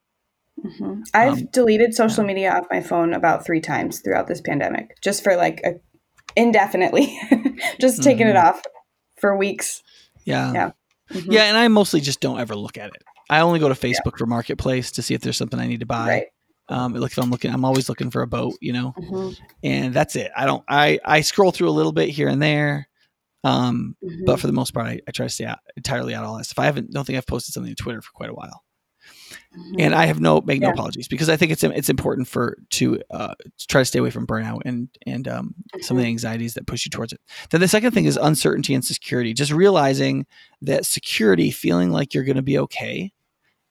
[0.65, 1.01] Mm-hmm.
[1.13, 2.27] I've um, deleted social yeah.
[2.27, 5.73] media off my phone about three times throughout this pandemic, just for like a
[6.38, 7.17] indefinitely,
[7.81, 8.38] just taking mm-hmm.
[8.38, 8.62] it off
[9.19, 9.84] for weeks.
[10.23, 10.53] Yeah.
[10.53, 10.71] Yeah.
[11.12, 11.31] Mm-hmm.
[11.31, 11.43] Yeah.
[11.43, 13.03] And I mostly just don't ever look at it.
[13.29, 14.17] I only go to Facebook yeah.
[14.19, 16.08] for Marketplace to see if there's something I need to buy.
[16.08, 16.25] Right.
[16.67, 19.43] Um, like if I'm looking, I'm always looking for a boat, you know, mm-hmm.
[19.63, 20.32] and that's it.
[20.36, 22.88] I don't, I, I scroll through a little bit here and there.
[23.43, 24.25] Um, mm-hmm.
[24.25, 26.38] but for the most part, I, I, try to stay out entirely out of all
[26.38, 26.58] that stuff.
[26.58, 28.63] I haven't, don't think I've posted something to Twitter for quite a while.
[29.56, 29.75] Mm-hmm.
[29.80, 30.67] And I have no make yeah.
[30.67, 33.99] no apologies because I think it's it's important for to, uh, to try to stay
[33.99, 36.12] away from burnout and and um, some of the mm-hmm.
[36.12, 37.21] anxieties that push you towards it.
[37.51, 39.34] Then the second thing is uncertainty and security.
[39.34, 40.25] Just realizing
[40.62, 43.13] that security, feeling like you're going to be okay,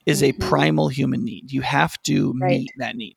[0.07, 0.43] is mm-hmm.
[0.43, 1.53] a primal human need.
[1.53, 2.61] You have to right.
[2.61, 3.17] meet that need.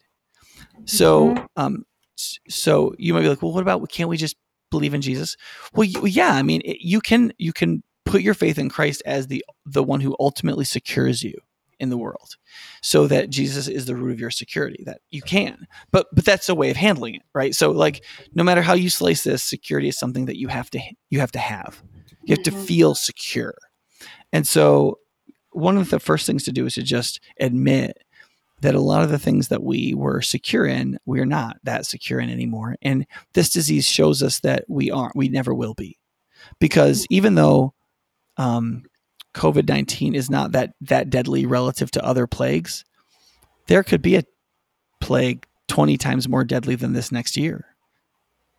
[0.86, 1.46] So, mm-hmm.
[1.56, 4.36] um, so you might be like, well, what about can't we just
[4.72, 5.38] believe in Jesus?
[5.74, 6.34] Well, yeah.
[6.34, 9.84] I mean, it, you can you can put your faith in Christ as the the
[9.84, 11.34] one who ultimately secures you
[11.80, 12.38] in the world
[12.82, 16.50] so that jesus is the root of your security that you can but but that's
[16.50, 19.88] a way of handling it right so like no matter how you slice this security
[19.88, 20.80] is something that you have to
[21.12, 21.84] you have to have
[22.24, 22.64] you have to mm-hmm.
[22.64, 23.54] feel secure
[24.34, 24.98] and so
[25.58, 27.98] one of the first things to do is to just admit
[28.62, 32.20] that a lot of the things that we were secure in, we're not that secure
[32.20, 32.76] in anymore.
[32.82, 35.98] And this disease shows us that we aren't, we never will be.
[36.60, 37.74] Because even though
[38.38, 38.84] um,
[39.36, 42.84] COVID 19 is not that, that deadly relative to other plagues,
[43.68, 44.24] there could be a
[45.02, 47.67] plague 20 times more deadly than this next year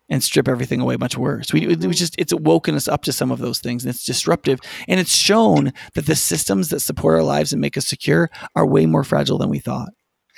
[0.09, 1.53] and strip everything away much worse.
[1.53, 1.91] We, we mm-hmm.
[1.91, 5.13] just it's woken us up to some of those things and it's disruptive and it's
[5.13, 9.03] shown that the systems that support our lives and make us secure are way more
[9.03, 9.89] fragile than we thought.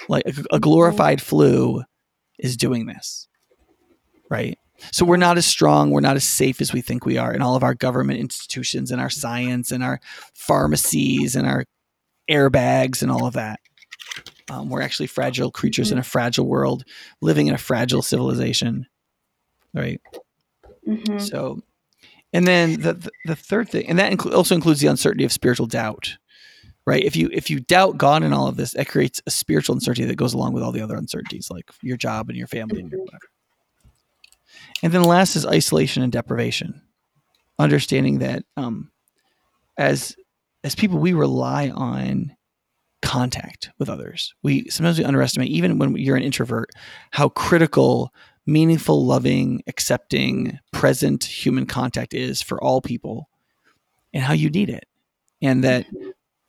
[0.10, 1.26] Like a, a glorified mm-hmm.
[1.26, 1.84] flu
[2.38, 3.28] is doing this.
[4.30, 4.58] Right?
[4.92, 7.42] So we're not as strong, we're not as safe as we think we are in
[7.42, 10.00] all of our government institutions and our science and our
[10.34, 11.66] pharmacies and our
[12.30, 13.60] airbags and all of that.
[14.50, 16.02] Um, we're actually fragile creatures in mm-hmm.
[16.02, 16.84] a fragile world,
[17.22, 18.88] living in a fragile civilization
[19.74, 20.02] right?
[20.88, 21.20] Mm-hmm.
[21.20, 21.62] So,
[22.34, 25.68] and then the, the, the third thing, and that also includes the uncertainty of spiritual
[25.68, 26.18] doubt,
[26.86, 27.04] right?
[27.04, 30.08] If you if you doubt God in all of this, it creates a spiritual uncertainty
[30.08, 32.92] that goes along with all the other uncertainties, like your job and your family and
[32.92, 33.30] your whatever.
[34.84, 36.82] And then last is isolation and deprivation,
[37.60, 38.92] understanding that um,
[39.78, 40.16] as
[40.64, 42.36] as people we rely on
[43.02, 44.34] contact with others.
[44.44, 46.70] We sometimes we underestimate, even when you're an introvert,
[47.12, 48.14] how critical
[48.46, 53.30] meaningful, loving, accepting, present human contact is for all people
[54.14, 54.86] and how you need it.
[55.42, 55.86] And that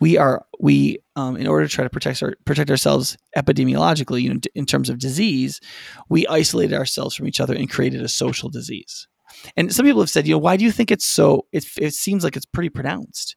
[0.00, 4.34] we are we um, in order to try to protect our protect ourselves epidemiologically, you
[4.34, 5.60] know, in terms of disease,
[6.08, 9.06] we isolated ourselves from each other and created a social disease.
[9.56, 11.46] And some people have said, you know, why do you think it's so?
[11.52, 13.36] It, it seems like it's pretty pronounced,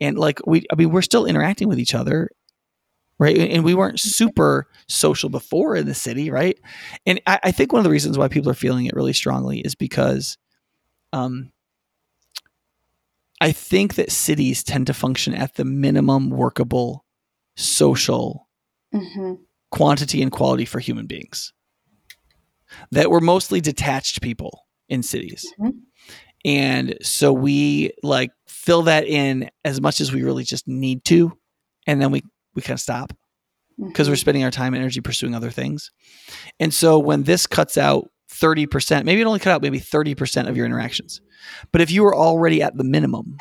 [0.00, 2.30] and like we, I mean, we're still interacting with each other,
[3.18, 3.36] right?
[3.38, 6.58] And we weren't super social before in the city, right?
[7.06, 9.60] And I, I, think one of the reasons why people are feeling it really strongly
[9.60, 10.36] is because
[11.12, 11.52] um,
[13.40, 17.04] I think that cities tend to function at the minimum workable
[17.56, 18.48] social
[18.92, 19.34] mm-hmm.
[19.70, 21.52] quantity and quality for human beings.
[22.90, 25.46] That we're mostly detached people in cities.
[25.60, 25.78] Mm-hmm.
[26.44, 31.38] And so we like fill that in as much as we really just need to.
[31.86, 32.22] And then we
[32.54, 33.12] we kind of stop
[33.78, 34.12] because mm-hmm.
[34.12, 35.90] we're spending our time and energy pursuing other things.
[36.60, 40.56] And so when this cuts out 30%, maybe it only cut out maybe 30% of
[40.56, 41.20] your interactions.
[41.72, 43.38] But if you were already at the minimum,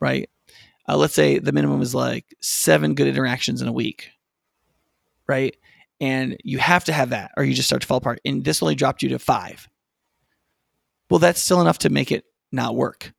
[0.00, 0.28] right?
[0.88, 4.10] Uh, let's say the minimum is like seven good interactions in a week,
[5.26, 5.54] right?
[6.00, 8.20] And you have to have that or you just start to fall apart.
[8.24, 9.68] And this only dropped you to five.
[11.10, 13.12] Well, that's still enough to make it not work,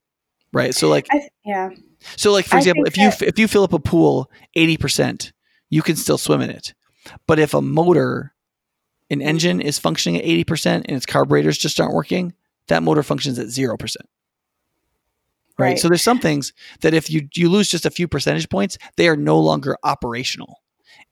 [0.53, 0.73] right?
[0.73, 1.69] So, like, I, yeah.
[2.15, 5.33] So, like for example, if you if you fill up a pool eighty percent,
[5.69, 6.73] you can still swim in it.
[7.27, 8.33] But if a motor,
[9.09, 12.33] an engine is functioning at eighty percent and its carburetors just aren't working,
[12.67, 14.07] that motor functions at zero percent.
[15.57, 15.69] Right?
[15.71, 15.79] right.
[15.79, 19.07] So there's some things that if you you lose just a few percentage points, they
[19.07, 20.61] are no longer operational.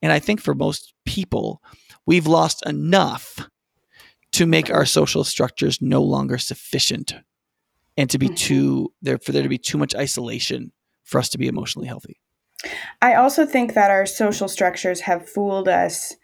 [0.01, 1.61] And I think for most people,
[2.05, 3.49] we've lost enough
[4.33, 7.15] to make our social structures no longer sufficient
[7.97, 8.35] and to be mm-hmm.
[8.35, 10.71] too there for there to be too much isolation
[11.07, 12.19] for us to be emotionally healthy.
[13.01, 16.15] I also think that our social structures have fooled us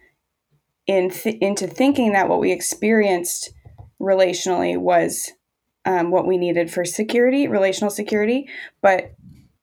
[0.85, 3.53] in th- into thinking that what we experienced
[4.01, 5.31] relationally was
[5.85, 8.49] um, what we needed for security, relational security,
[8.81, 9.13] but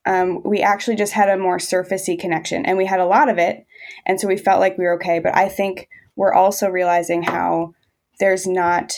[0.07, 3.39] um, we actually just had a more surfacey connection, and we had a lot of
[3.39, 3.67] it,
[4.07, 5.19] and so we felt like we were okay.
[5.19, 7.75] But I think we're also realizing how
[8.19, 8.95] there's not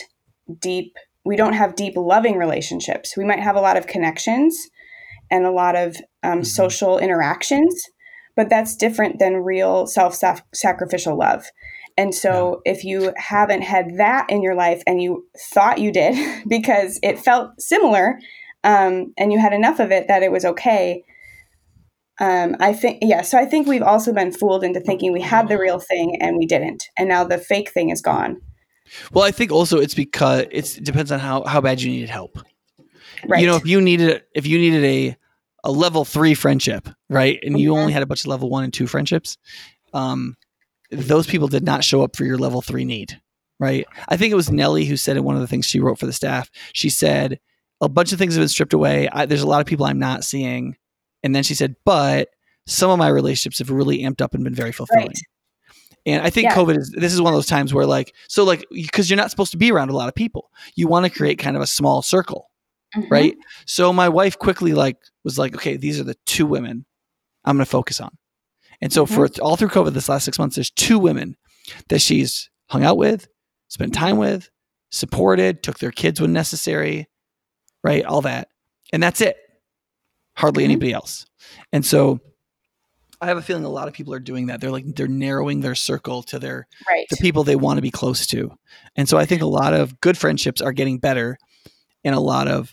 [0.59, 0.95] deep.
[1.25, 3.17] We don't have deep loving relationships.
[3.17, 4.69] We might have a lot of connections
[5.33, 6.43] and a lot of um, mm-hmm.
[6.43, 7.83] social interactions,
[8.35, 10.15] but that's different than real self
[10.53, 11.45] sacrificial love.
[11.97, 12.71] And so, yeah.
[12.71, 16.15] if you haven't had that in your life and you thought you did
[16.47, 18.19] because it felt similar
[18.63, 21.03] um, and you had enough of it that it was okay,
[22.19, 25.47] um, I think, yeah, so I think we've also been fooled into thinking we had
[25.47, 26.83] the real thing and we didn't.
[26.95, 28.39] And now the fake thing is gone.
[29.11, 32.09] Well, I think also it's because it's, it depends on how, how bad you needed
[32.09, 32.37] help.
[33.27, 33.41] Right.
[33.41, 35.17] You know, if you needed, if you needed a,
[35.63, 37.39] a level three friendship, right?
[37.43, 39.37] And you only had a bunch of level one and two friendships.
[39.93, 40.35] Um,
[40.91, 43.19] those people did not show up for your level three need,
[43.59, 43.85] right?
[44.09, 46.05] I think it was Nellie who said in one of the things she wrote for
[46.05, 46.49] the staff.
[46.73, 47.39] She said
[47.81, 49.09] a bunch of things have been stripped away.
[49.09, 50.75] I, there's a lot of people I'm not seeing,
[51.23, 52.29] and then she said, but
[52.65, 55.07] some of my relationships have really amped up and been very fulfilling.
[55.07, 55.17] Right.
[56.05, 56.55] And I think yeah.
[56.55, 59.31] COVID is this is one of those times where like so like because you're not
[59.31, 60.51] supposed to be around a lot of people.
[60.75, 62.49] You want to create kind of a small circle.
[62.95, 63.11] Mm-hmm.
[63.11, 63.35] Right?
[63.65, 66.85] So my wife quickly like was like, okay, these are the two women
[67.43, 68.15] I'm going to focus on.
[68.81, 69.15] And so mm-hmm.
[69.15, 71.35] for all through COVID this last 6 months there's two women
[71.89, 73.27] that she's hung out with,
[73.69, 74.49] spent time with,
[74.91, 77.07] supported, took their kids when necessary,
[77.83, 78.05] right?
[78.05, 78.49] All that.
[78.91, 79.37] And that's it.
[80.35, 80.71] Hardly mm-hmm.
[80.71, 81.25] anybody else.
[81.71, 82.19] And so
[83.23, 84.59] I have a feeling a lot of people are doing that.
[84.59, 87.05] They're like they're narrowing their circle to their right.
[87.09, 88.51] the people they want to be close to.
[88.97, 91.37] And so I think a lot of good friendships are getting better
[92.03, 92.71] and a lot of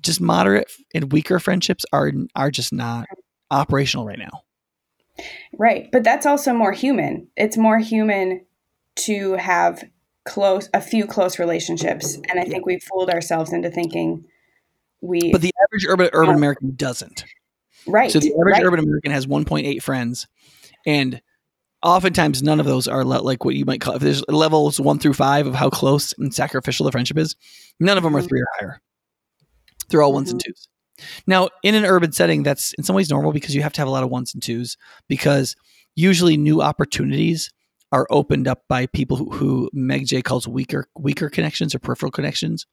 [0.00, 3.06] just moderate and weaker friendships are are just not
[3.50, 4.42] operational right now.
[5.58, 5.90] Right.
[5.92, 7.28] But that's also more human.
[7.36, 8.44] It's more human
[8.96, 9.84] to have
[10.24, 14.24] close a few close relationships and I think we've fooled ourselves into thinking
[15.00, 16.36] we But the average urban urban oh.
[16.36, 17.24] American doesn't.
[17.86, 18.10] Right.
[18.10, 18.64] So the average right.
[18.64, 20.28] urban American has 1.8 friends,
[20.86, 21.20] and
[21.82, 24.98] oftentimes none of those are le- like what you might call if there's levels one
[24.98, 27.36] through five of how close and sacrificial the friendship is.
[27.80, 28.28] None of them are mm-hmm.
[28.28, 28.80] three or higher.
[29.88, 30.36] They're all ones mm-hmm.
[30.36, 30.68] and twos.
[31.26, 33.88] Now, in an urban setting, that's in some ways normal because you have to have
[33.88, 34.76] a lot of ones and twos
[35.08, 35.56] because
[35.94, 37.50] usually new opportunities
[37.92, 42.10] are opened up by people who, who Meg Jay calls weaker weaker connections or peripheral
[42.10, 42.66] connections.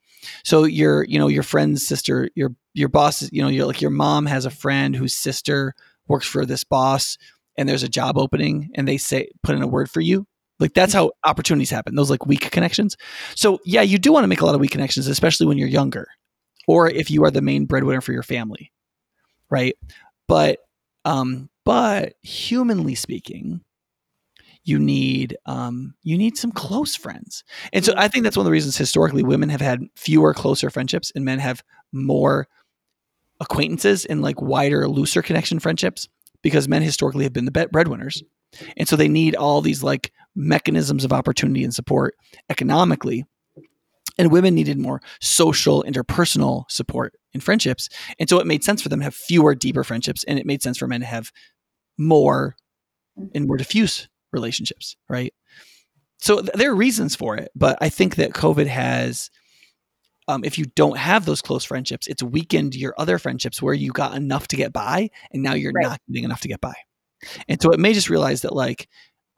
[0.45, 3.91] So your you know your friend's sister, your your boss, you know, your like your
[3.91, 5.73] mom has a friend whose sister
[6.07, 7.17] works for this boss,
[7.59, 10.25] and there's a job opening, and they say put in a word for you.
[10.59, 11.95] Like that's how opportunities happen.
[11.95, 12.97] Those like weak connections.
[13.35, 15.67] So yeah, you do want to make a lot of weak connections, especially when you're
[15.67, 16.07] younger,
[16.67, 18.71] or if you are the main breadwinner for your family,
[19.49, 19.75] right?
[20.27, 20.59] But
[21.05, 23.61] um, but humanly speaking,
[24.63, 27.43] you need um, you need some close friends
[27.73, 30.69] and so i think that's one of the reasons historically women have had fewer closer
[30.69, 32.47] friendships and men have more
[33.39, 36.07] acquaintances and like wider looser connection friendships
[36.41, 38.23] because men historically have been the breadwinners.
[38.77, 42.15] And so they need all these like mechanisms of opportunity and support
[42.49, 43.25] economically.
[44.17, 47.89] And women needed more social interpersonal support in friendships.
[48.19, 50.61] And so it made sense for them to have fewer deeper friendships and it made
[50.61, 51.31] sense for men to have
[51.97, 52.55] more
[53.35, 55.33] and more diffuse relationships, right?
[56.19, 59.29] So th- there are reasons for it, but I think that COVID has,
[60.29, 63.91] um, if you don't have those close friendships, it's weakened your other friendships where you
[63.91, 65.87] got enough to get by, and now you're right.
[65.87, 66.75] not getting enough to get by.
[67.47, 68.87] And so it may just realize that like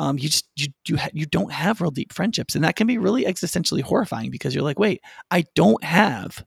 [0.01, 2.87] um, you just you you ha- you don't have real deep friendships, and that can
[2.87, 5.01] be really existentially horrifying because you're like, wait,
[5.31, 6.43] I don't have,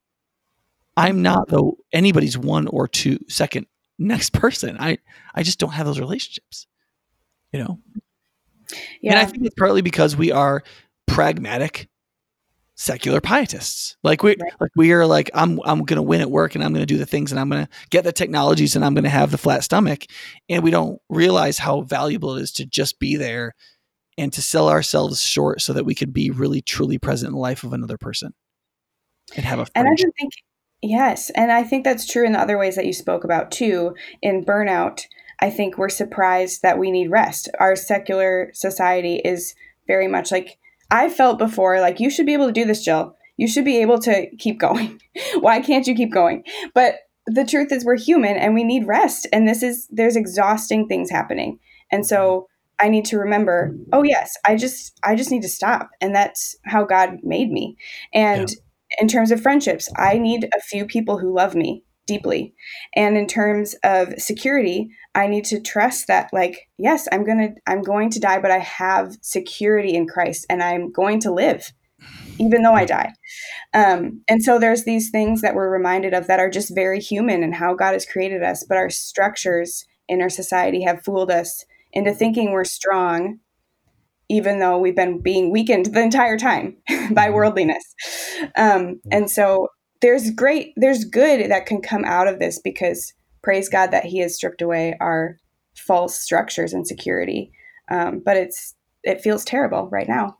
[0.94, 3.66] I'm not the anybody's one or two second
[3.98, 4.76] next person.
[4.78, 4.98] I
[5.35, 6.66] I just don't have those relationships,
[7.50, 7.78] you know.
[9.00, 9.12] Yeah.
[9.12, 10.62] And I think it's partly because we are
[11.07, 11.88] pragmatic
[12.76, 13.96] secular pietists.
[14.02, 14.52] Like we right.
[14.60, 16.92] like we are like I'm I'm going to win at work and I'm going to
[16.92, 19.30] do the things and I'm going to get the technologies and I'm going to have
[19.30, 20.06] the flat stomach
[20.48, 23.54] and we don't realize how valuable it is to just be there
[24.16, 27.40] and to sell ourselves short so that we can be really truly present in the
[27.40, 28.32] life of another person
[29.37, 30.32] and have a And I think
[30.82, 33.94] yes, and I think that's true in the other ways that you spoke about too
[34.20, 35.06] in burnout
[35.40, 37.48] I think we're surprised that we need rest.
[37.58, 39.54] Our secular society is
[39.87, 40.58] very much like
[40.90, 43.16] I felt before, like, you should be able to do this, Jill.
[43.36, 45.00] You should be able to keep going.
[45.40, 46.44] Why can't you keep going?
[46.74, 49.26] But the truth is, we're human and we need rest.
[49.32, 51.58] And this is, there's exhausting things happening.
[51.90, 52.48] And so
[52.80, 55.90] I need to remember, oh, yes, I just, I just need to stop.
[56.00, 57.76] And that's how God made me.
[58.12, 58.56] And yeah.
[59.00, 62.54] in terms of friendships, I need a few people who love me deeply.
[62.94, 67.60] And in terms of security, I need to trust that like yes, I'm going to
[67.66, 71.72] I'm going to die but I have security in Christ and I'm going to live
[72.38, 73.12] even though I die.
[73.72, 77.42] Um, and so there's these things that we're reminded of that are just very human
[77.42, 81.64] and how God has created us, but our structures in our society have fooled us
[81.92, 83.38] into thinking we're strong,
[84.28, 87.34] even though we've been being weakened the entire time by mm-hmm.
[87.34, 87.84] worldliness.
[88.56, 89.68] Um, and so
[90.04, 94.18] there's great, there's good that can come out of this because praise God that He
[94.18, 95.38] has stripped away our
[95.74, 97.50] false structures and security.
[97.90, 100.38] Um, but it's it feels terrible right now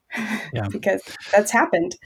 [0.53, 0.69] yeah.
[0.71, 1.97] because that's happened.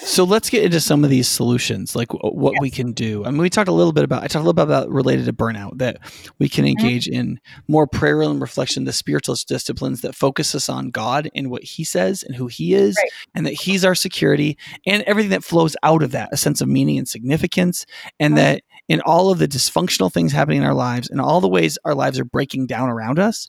[0.00, 2.60] So let's get into some of these solutions, like what yes.
[2.60, 3.24] we can do.
[3.24, 5.26] I mean, we talked a little bit about, I talked a little bit about related
[5.26, 5.98] to burnout that
[6.38, 6.78] we can mm-hmm.
[6.78, 11.50] engage in more prayer and reflection, the spiritual disciplines that focus us on God and
[11.50, 13.10] what He says and who He is, right.
[13.34, 16.68] and that He's our security and everything that flows out of that, a sense of
[16.68, 17.86] meaning and significance,
[18.18, 18.42] and mm-hmm.
[18.42, 21.78] that in all of the dysfunctional things happening in our lives and all the ways
[21.84, 23.48] our lives are breaking down around us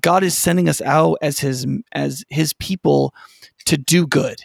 [0.00, 3.14] God is sending us out as his as his people
[3.66, 4.40] to do good.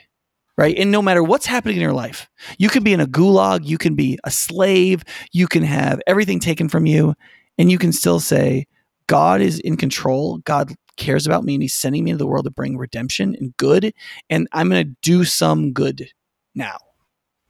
[0.58, 0.78] Right?
[0.78, 3.78] And no matter what's happening in your life, you can be in a gulag, you
[3.78, 7.16] can be a slave, you can have everything taken from you,
[7.58, 8.68] and you can still say,
[9.08, 10.38] God is in control.
[10.40, 13.56] God cares about me and he's sending me into the world to bring redemption and
[13.58, 13.94] good.
[14.30, 16.10] And I'm going to do some good
[16.54, 16.78] now,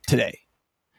[0.08, 0.40] today.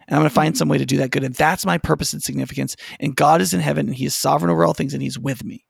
[0.07, 1.25] And I'm going to find some way to do that good.
[1.25, 2.77] And that's my purpose and significance.
[3.01, 5.45] And God is in heaven and he is sovereign over all things and he's with
[5.45, 5.65] me.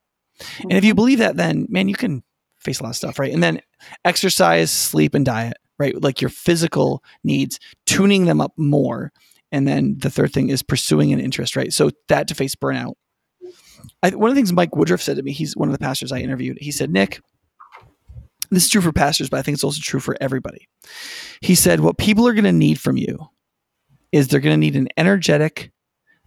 [0.62, 2.23] And if you believe that, then man, you can
[2.61, 3.33] face a lot of stuff, right?
[3.33, 3.61] And then
[4.05, 6.01] exercise, sleep, and diet, right?
[6.01, 9.12] Like your physical needs, tuning them up more.
[9.51, 11.73] And then the third thing is pursuing an interest, right?
[11.73, 12.95] So that to face burnout.
[14.03, 16.12] I, one of the things Mike Woodruff said to me, he's one of the pastors
[16.12, 16.59] I interviewed.
[16.61, 17.21] He said, Nick,
[18.51, 20.68] this is true for pastors, but I think it's also true for everybody.
[21.40, 23.29] He said, what people are going to need from you
[24.12, 25.73] is they're going to need an energetic,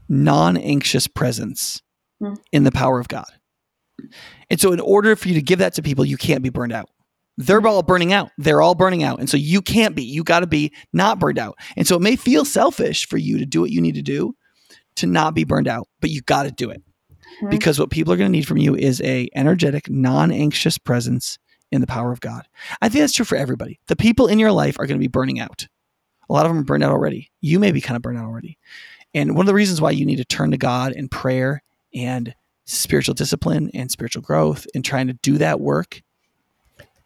[0.10, 1.82] non anxious presence
[2.22, 2.38] mm.
[2.52, 3.32] in the power of God.
[4.50, 6.74] And so, in order for you to give that to people, you can't be burned
[6.74, 6.90] out.
[7.38, 8.32] They're all burning out.
[8.38, 9.20] They're all burning out.
[9.20, 10.04] And so, you can't be.
[10.04, 11.58] You got to be not burned out.
[11.76, 14.36] And so, it may feel selfish for you to do what you need to do
[14.98, 16.82] to not be burned out, but you got to do it.
[17.38, 17.50] Mm-hmm.
[17.50, 21.38] Because what people are going to need from you is a energetic, non-anxious presence
[21.72, 22.48] in the power of God.
[22.82, 23.80] I think that's true for everybody.
[23.88, 25.68] The people in your life are going to be burning out.
[26.30, 27.32] A lot of them are burned out already.
[27.42, 28.58] You may be kind of burned out already.
[29.14, 32.34] And one of the reasons why you need to turn to God in prayer and
[32.66, 36.02] spiritual discipline and spiritual growth and trying to do that work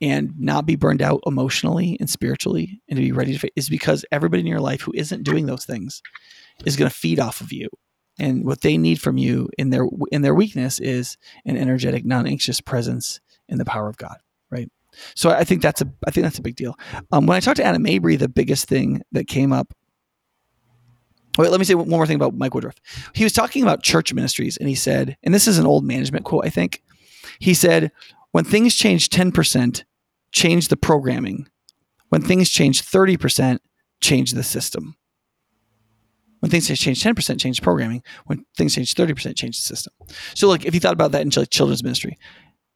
[0.02, 4.06] and not be burned out emotionally and spiritually and to be ready to is because
[4.12, 6.02] everybody in your life who isn't doing those things
[6.66, 7.68] is going to feed off of you.
[8.18, 12.62] And what they need from you in their in their weakness is an energetic non-anxious
[12.62, 14.18] presence in the power of god
[14.50, 14.70] right?
[15.16, 16.76] So i think that's a i think that's a big deal.
[17.12, 19.74] Um, when i talked to adam mabry the biggest thing that came up
[21.40, 22.76] Oh, wait, let me say one more thing about Mike Woodruff.
[23.14, 26.26] He was talking about church ministries, and he said, and this is an old management
[26.26, 26.84] quote, I think.
[27.40, 27.94] He said,
[28.32, 29.86] when things change 10%,
[30.34, 31.48] change the programming.
[32.10, 33.60] When things change 30%,
[34.02, 34.98] change the system.
[36.42, 38.04] When things change 10%, change the programming.
[38.26, 39.94] When things change 30%, change the system.
[40.36, 42.18] So, like, if you thought about that in children's ministry,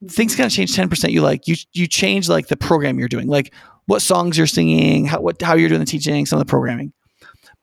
[0.07, 1.11] things kind of change 10%.
[1.11, 3.53] You like, you, you change like the program you're doing, like
[3.87, 6.93] what songs you're singing, how, what, how you're doing the teaching, some of the programming.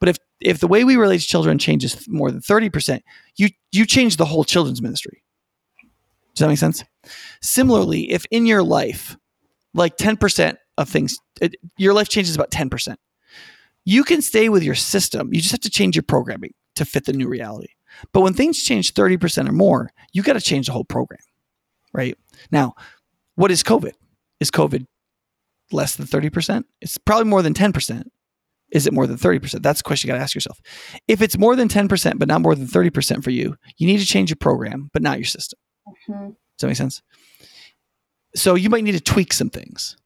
[0.01, 3.01] But if if the way we relate to children changes more than 30%,
[3.37, 5.23] you you change the whole children's ministry.
[6.33, 6.83] Does that make sense?
[7.41, 9.15] Similarly, if in your life,
[9.73, 12.95] like 10% of things, it, your life changes about 10%,
[13.85, 15.33] you can stay with your system.
[15.33, 17.73] You just have to change your programming to fit the new reality.
[18.13, 21.19] But when things change 30% or more, you got to change the whole program,
[21.93, 22.17] right?
[22.49, 22.75] Now,
[23.35, 23.91] what is COVID?
[24.39, 24.87] Is COVID
[25.71, 26.63] less than 30%?
[26.79, 28.05] It's probably more than 10%.
[28.71, 29.61] Is it more than 30%?
[29.61, 30.59] That's the question you got to ask yourself.
[31.07, 34.05] If it's more than 10%, but not more than 30% for you, you need to
[34.05, 35.59] change your program, but not your system.
[36.09, 36.29] Mm-hmm.
[36.29, 37.01] Does that make sense?
[38.35, 39.97] So you might need to tweak some things.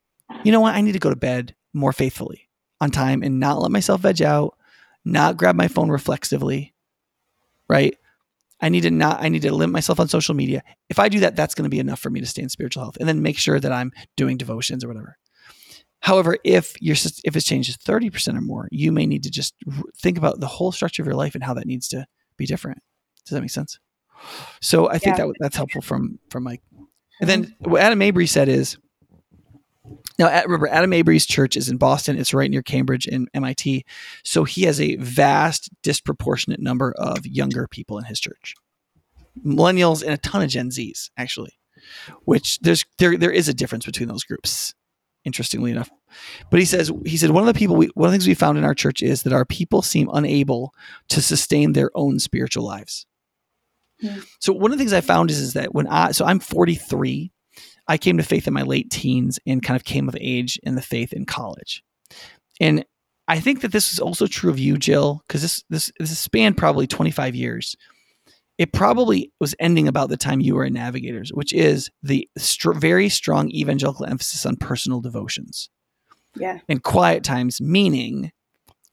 [0.43, 0.73] You know what?
[0.73, 2.49] I need to go to bed more faithfully
[2.81, 4.57] on time and not let myself veg out,
[5.03, 6.73] not grab my phone reflexively,
[7.69, 7.95] right?
[8.61, 10.63] I need to not, I need to limit myself on social media.
[10.89, 12.83] If I do that, that's going to be enough for me to stay in spiritual
[12.83, 15.17] health and then make sure that I'm doing devotions or whatever.
[16.01, 19.55] However, if your if it's changed thirty percent or more, you may need to just
[19.97, 22.05] think about the whole structure of your life and how that needs to
[22.37, 22.79] be different.
[23.25, 23.79] Does that make sense?
[24.61, 25.25] So I think yeah.
[25.25, 26.61] that that's helpful from from Mike.
[27.19, 27.71] And then mm-hmm.
[27.71, 28.77] what Adam Mabry said is,
[30.19, 32.17] now remember Adam Mabry's church is in Boston.
[32.17, 33.85] It's right near Cambridge and MIT.
[34.23, 38.53] So he has a vast, disproportionate number of younger people in his church,
[39.45, 41.57] millennials and a ton of Gen Zs actually.
[42.23, 44.73] Which there's there there is a difference between those groups
[45.25, 45.89] interestingly enough.
[46.49, 48.33] But he says he said one of the people we, one of the things we
[48.33, 50.73] found in our church is that our people seem unable
[51.09, 53.05] to sustain their own spiritual lives.
[54.01, 54.19] Hmm.
[54.39, 57.31] So one of the things I found is, is that when I so I'm 43,
[57.87, 60.75] I came to faith in my late teens and kind of came of age in
[60.75, 61.83] the faith in college.
[62.59, 62.85] And
[63.27, 66.57] I think that this is also true of you, Jill, because this this this spanned
[66.57, 67.75] probably 25 years.
[68.57, 72.77] It probably was ending about the time you were in Navigators, which is the st-
[72.77, 75.69] very strong evangelical emphasis on personal devotions.
[76.37, 76.59] Yeah.
[76.69, 78.31] And quiet times, meaning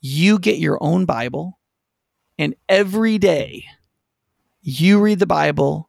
[0.01, 1.59] you get your own Bible,
[2.39, 3.65] and every day
[4.63, 5.89] you read the Bible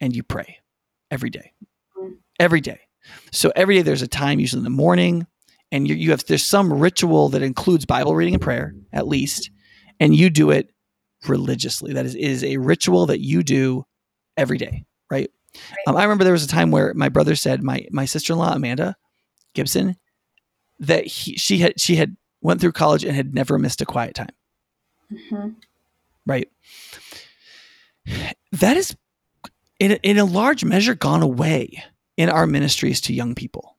[0.00, 0.58] and you pray
[1.10, 1.52] every day.
[1.98, 2.14] Mm-hmm.
[2.40, 2.80] Every day.
[3.30, 5.26] So every day there's a time, usually in the morning,
[5.70, 9.50] and you, you have there's some ritual that includes Bible reading and prayer at least,
[10.00, 10.70] and you do it
[11.28, 11.92] religiously.
[11.92, 13.84] That is, is a ritual that you do
[14.36, 15.30] every day, right?
[15.86, 18.38] Um, I remember there was a time where my brother said my my sister in
[18.38, 18.96] law Amanda
[19.54, 19.96] Gibson
[20.80, 24.14] that he, she had she had went through college and had never missed a quiet
[24.14, 24.34] time.
[25.12, 25.48] Mm-hmm.
[26.26, 26.48] Right.
[28.52, 28.96] That is
[29.78, 31.84] in in a large measure gone away
[32.16, 33.76] in our ministries to young people.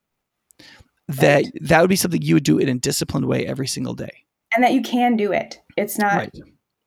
[1.08, 1.52] That right.
[1.62, 4.24] that would be something you would do in a disciplined way every single day.
[4.54, 5.60] And that you can do it.
[5.76, 6.32] It's not right.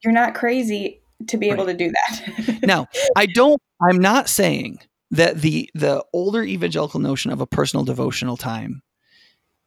[0.04, 1.56] You're not crazy to be right.
[1.56, 2.60] able to do that.
[2.64, 4.80] now, I don't I'm not saying
[5.12, 8.82] that the the older evangelical notion of a personal devotional time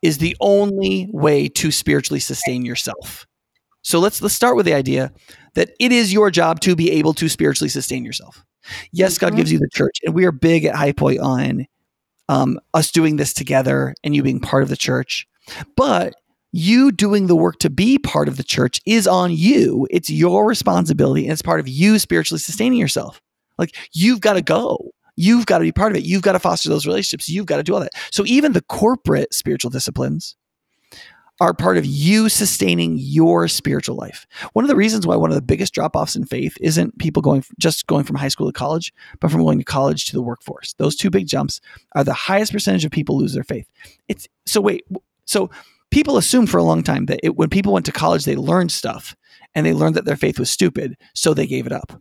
[0.02, 3.26] is the only way to spiritually sustain yourself.
[3.82, 5.12] So let's let's start with the idea
[5.54, 8.44] that it is your job to be able to spiritually sustain yourself.
[8.92, 9.36] Yes, God mm-hmm.
[9.36, 11.66] gives you the church, and we are big at High Point on
[12.28, 15.26] um, us doing this together and you being part of the church.
[15.76, 16.14] But
[16.52, 19.86] you doing the work to be part of the church is on you.
[19.90, 23.20] It's your responsibility, and it's part of you spiritually sustaining yourself.
[23.58, 24.90] Like you've got to go.
[25.16, 26.04] You've got to be part of it.
[26.04, 27.28] You've got to foster those relationships.
[27.28, 27.92] You've got to do all that.
[28.10, 30.34] So even the corporate spiritual disciplines
[31.40, 34.26] are part of you sustaining your spiritual life.
[34.52, 37.22] One of the reasons why one of the biggest drop offs in faith isn't people
[37.22, 40.22] going just going from high school to college, but from going to college to the
[40.22, 40.74] workforce.
[40.74, 41.60] Those two big jumps
[41.94, 43.66] are the highest percentage of people lose their faith.
[44.08, 44.86] It's so wait,
[45.24, 45.50] so
[45.90, 48.72] people assumed for a long time that it, when people went to college, they learned
[48.72, 49.14] stuff
[49.54, 52.00] and they learned that their faith was stupid, so they gave it up.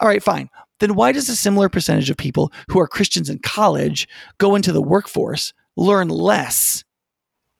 [0.00, 0.48] All right, fine
[0.80, 4.08] then why does a similar percentage of people who are Christians in college
[4.38, 6.84] go into the workforce, learn less,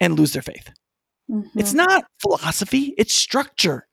[0.00, 0.70] and lose their faith?
[1.30, 1.58] Mm-hmm.
[1.58, 3.86] It's not philosophy, it's structure.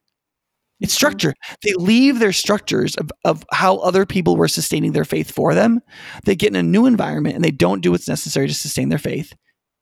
[0.80, 0.98] It's mm-hmm.
[0.98, 1.34] structure.
[1.64, 5.82] They leave their structures of, of how other people were sustaining their faith for them.
[6.26, 8.98] They get in a new environment and they don't do what's necessary to sustain their
[8.98, 9.34] faith,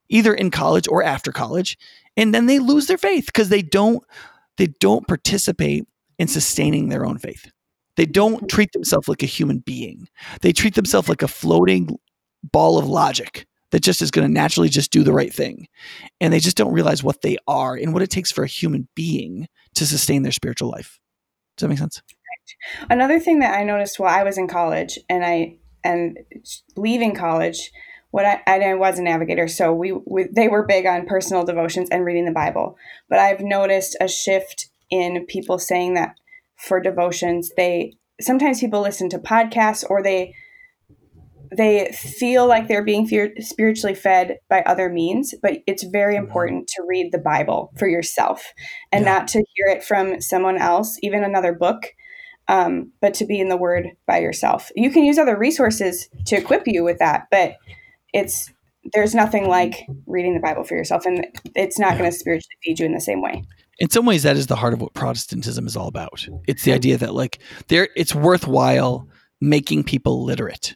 [0.09, 1.77] either in college or after college.
[2.17, 4.03] And then they lose their faith because they don't
[4.57, 5.85] they don't participate
[6.17, 7.51] in sustaining their own faith.
[7.97, 10.07] They don't treat themselves like a human being.
[10.41, 11.97] They treat themselves like a floating
[12.43, 15.67] ball of logic that just is going to naturally just do the right thing.
[16.21, 18.87] And they just don't realize what they are and what it takes for a human
[18.95, 20.99] being to sustain their spiritual life.
[21.57, 22.01] Does that make sense?
[22.89, 26.17] Another thing that I noticed while I was in college and I and
[26.75, 27.71] leaving college,
[28.15, 31.89] what I, I was a navigator, so we, we they were big on personal devotions
[31.89, 32.77] and reading the Bible.
[33.09, 36.15] But I've noticed a shift in people saying that
[36.55, 37.91] for devotions they
[38.21, 40.33] sometimes people listen to podcasts or they
[41.57, 43.05] they feel like they're being
[43.39, 46.23] spiritually fed by other means but it's very mm-hmm.
[46.23, 48.53] important to read the bible for yourself
[48.93, 49.13] and yeah.
[49.13, 51.87] not to hear it from someone else even another book
[52.47, 56.37] um, but to be in the word by yourself you can use other resources to
[56.37, 57.57] equip you with that but
[58.15, 58.51] it's
[58.93, 62.79] there's nothing like reading the bible for yourself and it's not going to spiritually feed
[62.79, 63.43] you in the same way.
[63.79, 66.25] In some ways that is the heart of what protestantism is all about.
[66.47, 69.07] It's the idea that like there it's worthwhile
[69.41, 70.75] making people literate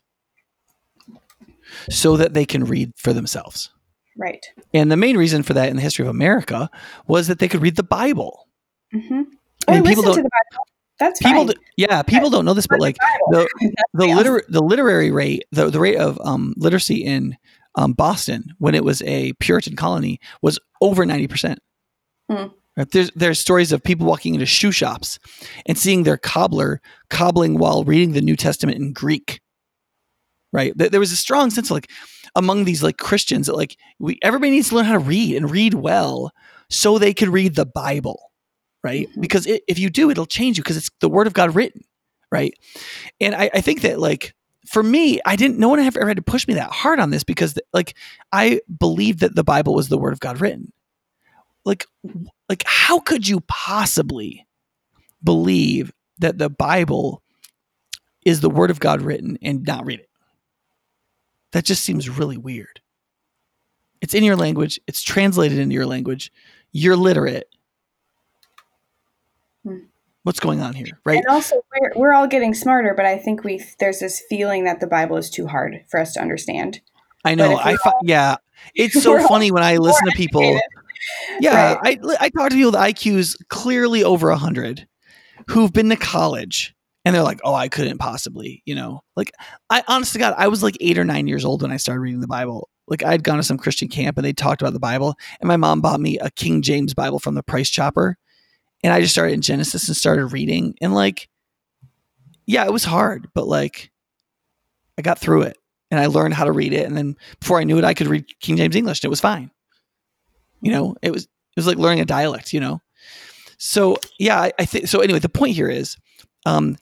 [1.89, 3.71] so that they can read for themselves.
[4.17, 4.45] Right.
[4.73, 6.69] And the main reason for that in the history of america
[7.07, 8.47] was that they could read the bible.
[8.93, 9.21] Mm-hmm.
[9.67, 10.25] I mean, people don't,
[10.99, 11.45] That's people.
[11.45, 12.97] Do, yeah, people don't know this, but like
[13.29, 13.47] the
[13.93, 17.37] the, liter- the literary rate, the, the rate of um, literacy in
[17.75, 21.59] um, Boston when it was a Puritan colony was over ninety percent.
[22.29, 22.51] Mm.
[22.91, 25.19] There's there's stories of people walking into shoe shops
[25.65, 29.41] and seeing their cobbler cobbling while reading the New Testament in Greek.
[30.51, 30.73] Right?
[30.75, 31.91] There was a strong sense of like
[32.35, 35.51] among these like Christians that like we everybody needs to learn how to read and
[35.51, 36.31] read well
[36.69, 38.28] so they could read the Bible.
[38.83, 39.09] Right?
[39.09, 39.21] Mm-hmm.
[39.21, 41.83] Because it, if you do, it'll change you because it's the Word of God written.
[42.31, 42.53] Right?
[43.21, 44.35] And I, I think that like
[44.67, 45.59] for me, I didn't.
[45.59, 47.95] No one ever had to push me that hard on this because, like,
[48.31, 50.71] I believed that the Bible was the Word of God written
[51.65, 51.85] like
[52.47, 54.47] like how could you possibly
[55.23, 57.21] believe that the bible
[58.25, 60.09] is the word of god written and not read it
[61.51, 62.79] that just seems really weird
[64.01, 64.79] It's in your language.
[64.87, 66.31] It's translated into your language.
[66.71, 67.49] You're literate.
[70.23, 71.17] What's going on here, right?
[71.17, 74.81] And also, we're, we're all getting smarter, but I think we there's this feeling that
[74.81, 76.81] the Bible is too hard for us to understand.
[77.23, 77.55] I know.
[77.55, 78.35] I all, yeah,
[78.75, 80.59] it's so funny when I listen to people.
[81.39, 81.99] Yeah, right.
[82.03, 84.87] I I talk to people with IQs clearly over hundred,
[85.47, 89.01] who've been to college, and they're like, "Oh, I couldn't possibly," you know.
[89.15, 89.31] Like,
[89.69, 92.01] I honest to God, I was like eight or nine years old when I started
[92.01, 92.69] reading the Bible.
[92.87, 95.57] Like, I'd gone to some Christian camp and they talked about the Bible, and my
[95.57, 98.17] mom bought me a King James Bible from the Price Chopper,
[98.83, 101.29] and I just started in Genesis and started reading, and like,
[102.45, 103.91] yeah, it was hard, but like,
[104.97, 105.57] I got through it
[105.91, 106.85] and I learned how to read it.
[106.85, 109.21] And then before I knew it, I could read King James English and it was
[109.21, 109.51] fine.
[110.61, 112.81] You know, it was, it was like learning a dialect, you know?
[113.59, 115.95] So yeah, I, I think, so anyway, the point here is,
[116.45, 116.75] um,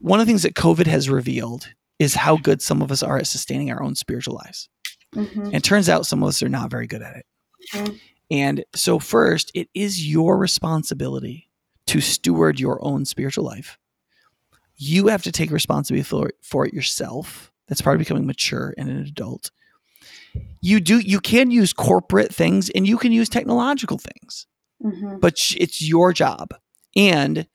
[0.00, 3.18] one of the things that COVID has revealed is how good some of us are
[3.18, 4.68] at sustaining our own spiritual lives.
[5.14, 5.50] Mm-hmm.
[5.52, 7.26] And turns out some of us are not very good at it.
[7.72, 7.94] Mm-hmm.
[8.32, 11.50] And so, first, it is your responsibility
[11.86, 13.78] to steward your own spiritual life.
[14.74, 18.88] You have to take responsibility for, for it yourself that's part of becoming mature and
[18.88, 19.50] an adult.
[20.60, 24.46] You do you can use corporate things and you can use technological things.
[24.82, 25.18] Mm-hmm.
[25.20, 26.54] But it's your job.
[26.96, 27.46] And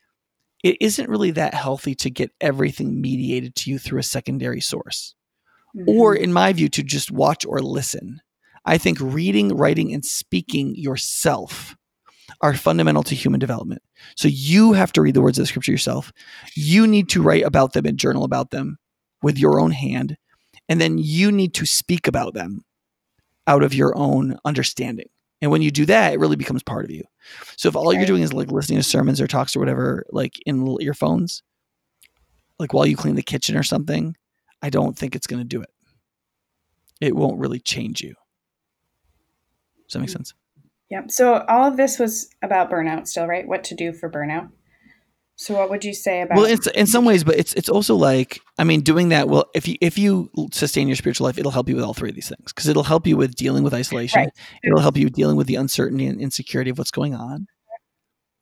[0.64, 5.16] it isn't really that healthy to get everything mediated to you through a secondary source.
[5.76, 5.90] Mm-hmm.
[5.90, 8.22] Or in my view to just watch or listen.
[8.68, 11.76] I think reading, writing and speaking yourself
[12.42, 13.82] are fundamental to human development.
[14.16, 16.12] So you have to read the words of the scripture yourself.
[16.54, 18.78] You need to write about them and journal about them
[19.24, 20.18] with your own hand.
[20.70, 22.66] And then you need to speak about them
[23.48, 25.08] out of your own understanding.
[25.42, 27.04] And when you do that, it really becomes part of you.
[27.56, 30.40] So if all you're doing is like listening to sermons or talks or whatever, like
[30.46, 31.42] in little earphones,
[32.60, 34.16] like while you clean the kitchen or something,
[34.62, 35.70] I don't think it's going to do it.
[37.00, 38.16] It won't really change you.
[39.88, 40.34] Does that make sense?
[40.90, 41.12] Yep.
[41.12, 43.48] So all of this was about burnout still, right?
[43.48, 44.50] What to do for burnout.
[45.40, 46.38] So what would you say about?
[46.38, 49.30] Well, it's in some ways, but it's it's also like I mean, doing that.
[49.30, 52.10] Well, if you if you sustain your spiritual life, it'll help you with all three
[52.10, 54.22] of these things because it'll help you with dealing with isolation.
[54.22, 54.30] Right.
[54.64, 57.46] It'll help you dealing with the uncertainty and insecurity of what's going on.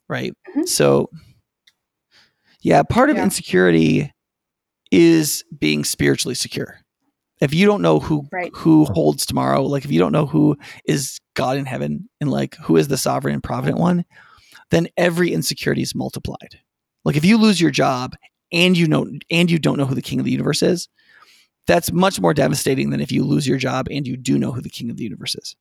[0.07, 0.31] Right.
[0.49, 0.63] Mm-hmm.
[0.67, 1.09] So,
[2.61, 3.23] yeah, part of yeah.
[3.23, 4.13] insecurity
[4.89, 6.79] is being spiritually secure.
[7.41, 8.51] If you don't know who right.
[8.53, 12.55] who holds tomorrow, like if you don't know who is God in heaven and like
[12.55, 14.05] who is the sovereign and provident one,
[14.71, 16.59] then every insecurity is multiplied
[17.05, 18.17] like if you lose your job
[18.51, 20.89] and you know and you don't know who the king of the universe is,
[21.67, 24.61] that's much more devastating than if you lose your job and you do know who
[24.61, 25.55] the king of the universe is.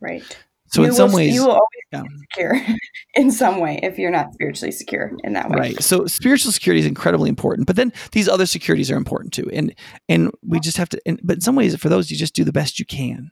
[0.00, 0.24] Right.
[0.68, 2.02] So you in some ways, you will always yeah.
[2.02, 2.76] be secure
[3.14, 5.56] in some way if you're not spiritually secure in that way.
[5.58, 5.82] Right.
[5.82, 9.74] So spiritual security is incredibly important, but then these other securities are important too, and
[10.08, 11.00] and we just have to.
[11.06, 13.30] And, but in some ways, for those, you just do the best you can.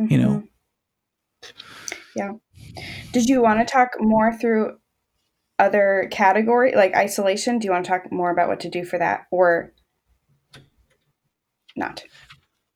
[0.00, 0.12] Mm-hmm.
[0.12, 0.44] You know.
[1.42, 1.50] Mm-hmm.
[2.16, 2.32] Yeah.
[3.12, 4.78] Did you want to talk more through
[5.58, 8.98] other category like isolation do you want to talk more about what to do for
[8.98, 9.72] that or
[11.74, 12.04] not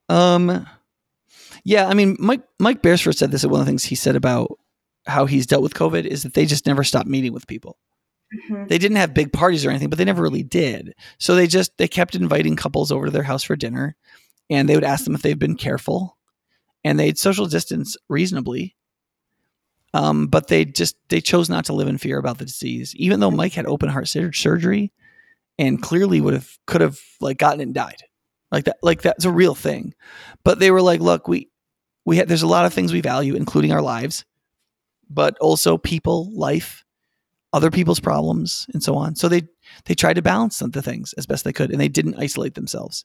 [0.08, 0.66] um
[1.64, 4.58] yeah i mean mike mike beresford said this one of the things he said about
[5.06, 7.78] how he's dealt with covid is that they just never stopped meeting with people
[8.34, 8.66] mm-hmm.
[8.66, 11.76] they didn't have big parties or anything but they never really did so they just
[11.78, 13.96] they kept inviting couples over to their house for dinner
[14.48, 16.16] and they would ask them if they've been careful
[16.84, 18.76] and they'd social distance reasonably
[19.92, 23.20] um, but they just they chose not to live in fear about the disease, even
[23.20, 24.92] though Mike had open heart surgery
[25.58, 28.02] and clearly would have could have like gotten it and died.
[28.50, 29.94] Like that, like that's a real thing.
[30.44, 31.50] But they were like, look, we
[32.04, 34.24] we had there's a lot of things we value, including our lives,
[35.08, 36.84] but also people, life,
[37.52, 39.14] other people's problems, and so on.
[39.14, 39.42] So they
[39.84, 43.04] they tried to balance the things as best they could, and they didn't isolate themselves.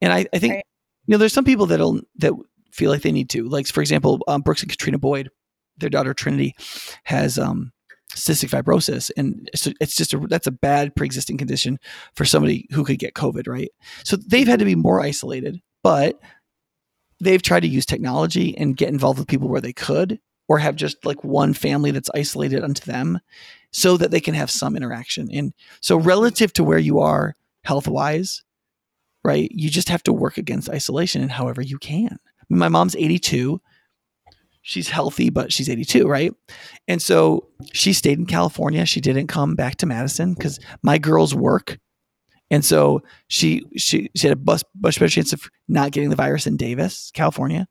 [0.00, 0.64] And I, I think right.
[1.06, 2.32] you know there's some people that'll that
[2.72, 5.30] feel like they need to, like for example, um, Brooks and Katrina Boyd
[5.76, 6.54] their daughter Trinity
[7.04, 7.72] has um,
[8.14, 11.78] cystic fibrosis, and so it's just a that's a bad pre-existing condition
[12.14, 13.70] for somebody who could get COVID, right?
[14.04, 16.20] So they've had to be more isolated, but
[17.20, 20.76] they've tried to use technology and get involved with people where they could, or have
[20.76, 23.20] just like one family that's isolated unto them,
[23.70, 25.28] so that they can have some interaction.
[25.32, 28.42] And so, relative to where you are health wise,
[29.24, 32.18] right, you just have to work against isolation in however you can.
[32.48, 33.60] My mom's 82
[34.64, 36.34] she's healthy, but she's 82, right?
[36.88, 38.84] And so she stayed in California.
[38.86, 41.78] She didn't come back to Madison because my girls work.
[42.50, 46.16] And so she she she had a bus, much better chance of not getting the
[46.16, 47.68] virus in Davis, California.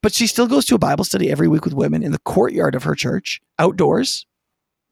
[0.00, 2.74] But she still goes to a Bible study every week with women in the courtyard
[2.74, 4.26] of her church, outdoors,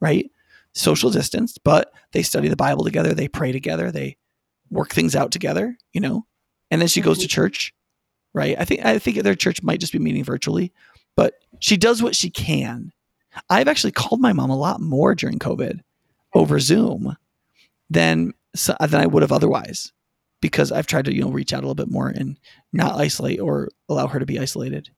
[0.01, 0.30] right?
[0.74, 4.16] Social distance, but they study the Bible together, they pray together, they
[4.70, 6.26] work things out together, you know.
[6.70, 7.34] And then she goes to mm-hmm.
[7.34, 7.72] church
[8.34, 8.55] right?
[8.59, 10.72] I think I think their church might just be meeting virtually,
[11.16, 12.92] but she does what she can.
[13.50, 15.80] I've actually called my mom a lot more during COVID
[16.34, 17.16] over Zoom
[17.90, 18.32] than
[18.80, 19.92] than I would have otherwise
[20.40, 22.38] because I've tried to you know reach out a little bit more and
[22.72, 24.90] not isolate or allow her to be isolated.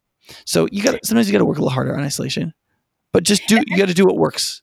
[0.45, 2.53] So you got sometimes you got to work a little harder on isolation,
[3.13, 4.63] but just do you got to do what works.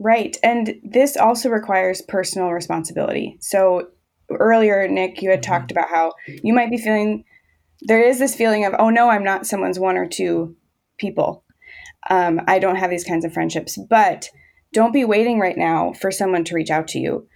[0.00, 3.36] Right, and this also requires personal responsibility.
[3.40, 3.88] So
[4.30, 5.52] earlier, Nick, you had mm-hmm.
[5.52, 7.24] talked about how you might be feeling
[7.82, 10.56] there is this feeling of oh no, I'm not someone's one or two
[10.98, 11.44] people.
[12.10, 14.28] Um, I don't have these kinds of friendships, but
[14.72, 17.28] don't be waiting right now for someone to reach out to you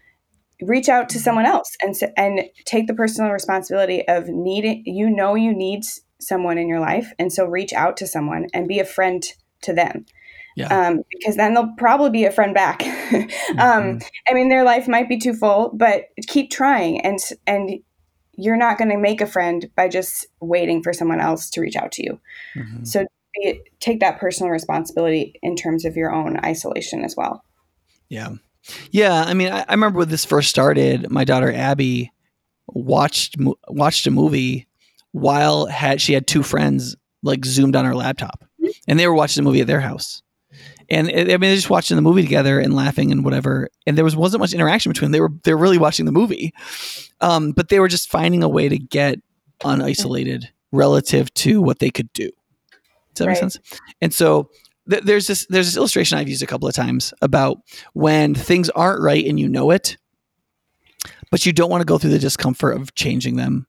[0.61, 5.35] reach out to someone else and and take the personal responsibility of needing you know
[5.35, 5.83] you need
[6.21, 9.25] someone in your life and so reach out to someone and be a friend
[9.61, 10.05] to them
[10.55, 10.89] yeah.
[10.89, 12.83] Um, because then they'll probably be a friend back.
[13.13, 13.23] um,
[13.57, 13.99] mm-hmm.
[14.29, 17.71] I mean, their life might be too full, but keep trying, and and
[18.35, 21.77] you're not going to make a friend by just waiting for someone else to reach
[21.77, 22.21] out to you.
[22.57, 22.85] Mm-hmm.
[22.85, 27.45] So be, take that personal responsibility in terms of your own isolation as well.
[28.09, 28.35] Yeah,
[28.91, 31.11] yeah, I mean, I, I, remember when this first started.
[31.11, 32.13] My daughter Abby
[32.69, 33.37] watched
[33.69, 34.69] watched a movie
[35.13, 38.45] while had she had two friends like zoomed on her laptop,
[38.87, 40.23] and they were watching the movie at their house.
[40.93, 43.71] And I mean, they're just watching the movie together and laughing and whatever.
[43.87, 45.13] And there was wasn't much interaction between them.
[45.13, 46.53] They were they were really watching the movie,
[47.23, 49.19] um, but they were just finding a way to get
[49.65, 52.31] unisolated relative to what they could do.
[53.15, 53.33] Does that right.
[53.33, 53.59] make sense?
[54.03, 54.51] And so
[54.91, 57.57] th- there's this there's this illustration I've used a couple of times about
[57.95, 59.97] when things aren't right and you know it,
[61.31, 63.67] but you don't want to go through the discomfort of changing them.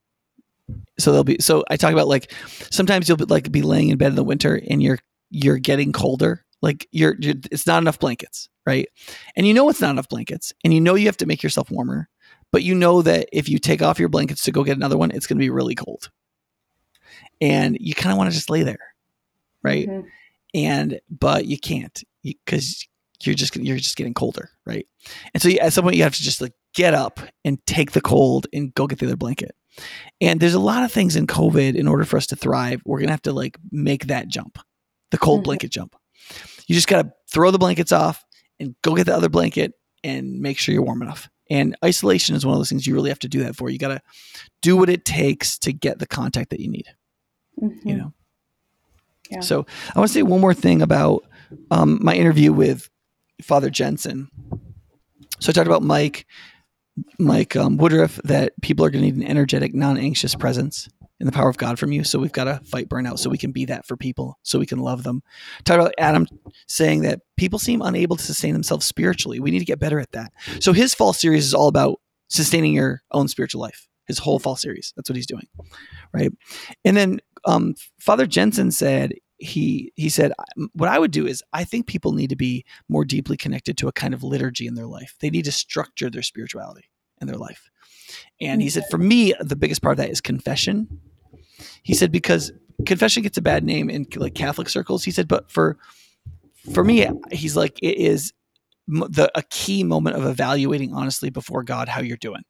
[0.98, 2.30] So they'll be so I talk about like
[2.70, 4.98] sometimes you'll be, like be laying in bed in the winter and you're
[5.30, 8.88] you're getting colder like you're, you're it's not enough blankets right
[9.36, 11.70] and you know it's not enough blankets and you know you have to make yourself
[11.70, 12.08] warmer
[12.50, 15.10] but you know that if you take off your blankets to go get another one
[15.10, 16.10] it's going to be really cold
[17.40, 18.94] and you kind of want to just lay there
[19.62, 20.08] right mm-hmm
[20.54, 22.86] and but you can't because
[23.22, 24.86] you, are just you're just getting colder, right?
[25.34, 27.92] And so you, at some point you have to just like get up and take
[27.92, 29.54] the cold and go get the other blanket.
[30.20, 32.80] And there's a lot of things in COVID in order for us to thrive.
[32.84, 34.58] We're gonna have to like make that jump,
[35.10, 35.44] the cold mm-hmm.
[35.44, 35.96] blanket jump.
[36.66, 38.24] You just gotta throw the blankets off
[38.60, 41.28] and go get the other blanket and make sure you're warm enough.
[41.50, 43.68] And isolation is one of those things you really have to do that for.
[43.68, 44.02] You got to
[44.62, 46.86] do what it takes to get the contact that you need.
[47.60, 47.88] Mm-hmm.
[47.88, 48.12] You know.
[49.30, 49.40] Yeah.
[49.40, 51.24] So I want to say one more thing about
[51.70, 52.88] um, my interview with
[53.42, 54.28] Father Jensen.
[55.40, 56.26] So I talked about Mike,
[57.18, 60.88] Mike um, Woodruff, that people are going to need an energetic, non-anxious presence
[61.20, 62.04] in the power of God from you.
[62.04, 64.66] So we've got to fight burnout so we can be that for people, so we
[64.66, 65.22] can love them.
[65.64, 66.26] Talk about Adam
[66.66, 69.40] saying that people seem unable to sustain themselves spiritually.
[69.40, 70.32] We need to get better at that.
[70.60, 73.88] So his fall series is all about sustaining your own spiritual life.
[74.06, 74.92] His whole fall series.
[74.96, 75.46] That's what he's doing,
[76.12, 76.30] right?
[76.84, 80.32] And then um, Father Jensen said he he said
[80.74, 83.88] what I would do is I think people need to be more deeply connected to
[83.88, 85.14] a kind of liturgy in their life.
[85.20, 86.90] They need to structure their spirituality
[87.24, 87.70] in their life.
[88.40, 91.00] And he said for me the biggest part of that is confession.
[91.82, 92.52] He said because
[92.86, 95.04] confession gets a bad name in like Catholic circles.
[95.04, 95.78] He said but for
[96.72, 98.32] for me he's like it is
[98.86, 102.42] the a key moment of evaluating honestly before God how you're doing.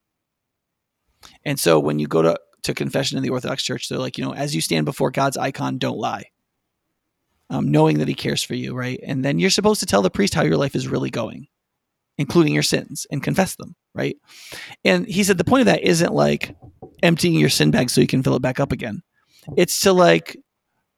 [1.45, 4.25] And so when you go to to confession in the Orthodox Church, they're like, you
[4.25, 6.25] know, as you stand before God's icon, don't lie
[7.51, 9.01] um, knowing that he cares for you, right?
[9.03, 11.47] And then you're supposed to tell the priest how your life is really going,
[12.19, 14.17] including your sins, and confess them, right?
[14.85, 16.57] And he said the point of that isn't like
[17.03, 19.03] emptying your sin bag so you can fill it back up again.
[19.57, 20.37] It's to like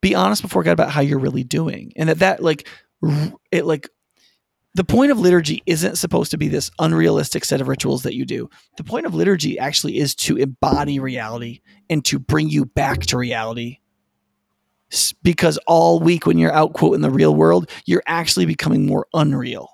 [0.01, 2.67] be honest before God about how you're really doing, and that that like
[3.51, 3.89] it like
[4.73, 8.25] the point of liturgy isn't supposed to be this unrealistic set of rituals that you
[8.25, 8.47] do.
[8.77, 13.17] The point of liturgy actually is to embody reality and to bring you back to
[13.17, 13.79] reality
[15.23, 19.05] because all week when you're out quote in the real world you're actually becoming more
[19.13, 19.69] unreal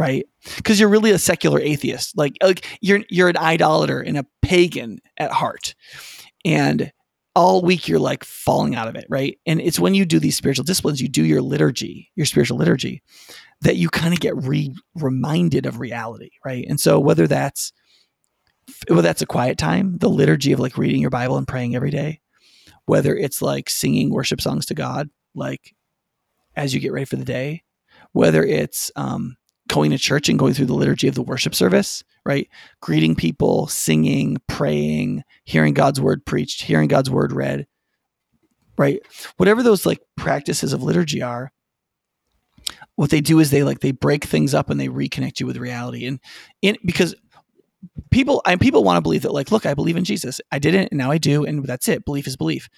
[0.00, 0.26] right?
[0.56, 2.16] Because you're really a secular atheist.
[2.16, 5.74] Like like you're you're an idolater and a pagan at heart.
[6.44, 6.92] And
[7.36, 9.38] all week you're like falling out of it right?
[9.46, 13.02] And it's when you do these spiritual disciplines you do your liturgy your spiritual liturgy
[13.60, 16.66] that you kind of get re- reminded of reality right?
[16.68, 17.72] And so whether that's
[18.88, 21.90] whether that's a quiet time the liturgy of like reading your bible and praying every
[21.90, 22.20] day
[22.90, 25.76] whether it's like singing worship songs to God, like
[26.56, 27.62] as you get ready for the day,
[28.10, 29.36] whether it's um,
[29.70, 32.48] going to church and going through the liturgy of the worship service, right?
[32.80, 37.66] Greeting people, singing, praying, hearing God's word preached, hearing God's word read,
[38.76, 39.00] right?
[39.36, 41.52] Whatever those like practices of liturgy are,
[42.96, 45.56] what they do is they like they break things up and they reconnect you with
[45.56, 46.06] reality.
[46.06, 46.20] And
[46.62, 47.14] in because
[48.10, 50.88] people I people want to believe that like look I believe in Jesus I didn't
[50.90, 52.68] and now I do and that's it belief is belief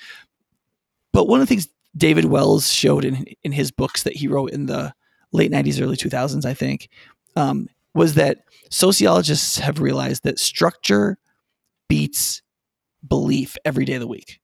[1.13, 4.53] but one of the things David Wells showed in in his books that he wrote
[4.53, 4.95] in the
[5.33, 6.89] late 90s early 2000s I think
[7.37, 11.19] um, was that sociologists have realized that structure
[11.89, 12.43] beats
[13.07, 14.41] belief every day of the week.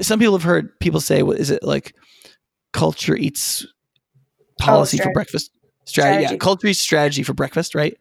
[0.00, 1.94] Some people have heard people say what is it like
[2.72, 3.66] culture eats
[4.60, 5.50] policy oh, for breakfast
[5.84, 6.34] strategy, strategy.
[6.34, 7.98] yeah culture eats strategy for breakfast right?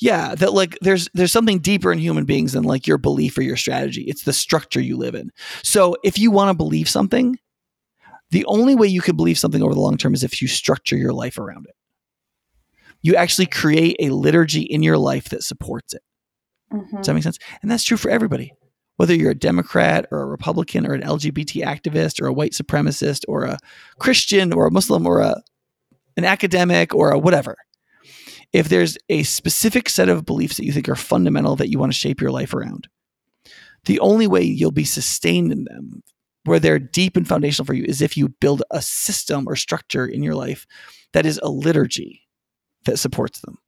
[0.00, 3.42] Yeah that like there's there's something deeper in human beings than like your belief or
[3.42, 4.02] your strategy.
[4.02, 5.30] It's the structure you live in.
[5.62, 7.38] So if you want to believe something
[8.30, 10.96] the only way you can believe something over the long term is if you structure
[10.96, 11.74] your life around it.
[13.02, 16.02] You actually create a liturgy in your life that supports it.
[16.72, 16.96] Mm-hmm.
[16.98, 17.38] does that make sense?
[17.62, 18.52] And that's true for everybody.
[18.96, 23.22] Whether you're a democrat or a republican or an lgbt activist or a white supremacist
[23.26, 23.58] or a
[23.98, 25.42] christian or a muslim or a
[26.18, 27.56] an academic or a whatever
[28.52, 31.92] if there's a specific set of beliefs that you think are fundamental that you want
[31.92, 32.88] to shape your life around,
[33.84, 36.02] the only way you'll be sustained in them,
[36.44, 40.06] where they're deep and foundational for you, is if you build a system or structure
[40.06, 40.66] in your life
[41.12, 42.22] that is a liturgy
[42.84, 43.58] that supports them.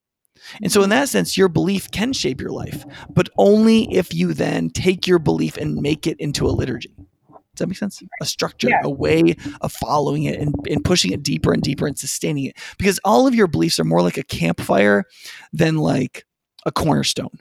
[0.60, 4.34] And so, in that sense, your belief can shape your life, but only if you
[4.34, 6.94] then take your belief and make it into a liturgy.
[7.54, 8.02] Does that make sense?
[8.20, 8.80] A structure, yeah.
[8.82, 12.56] a way of following it and, and pushing it deeper and deeper and sustaining it.
[12.78, 15.04] Because all of your beliefs are more like a campfire
[15.52, 16.24] than like
[16.64, 17.38] a cornerstone.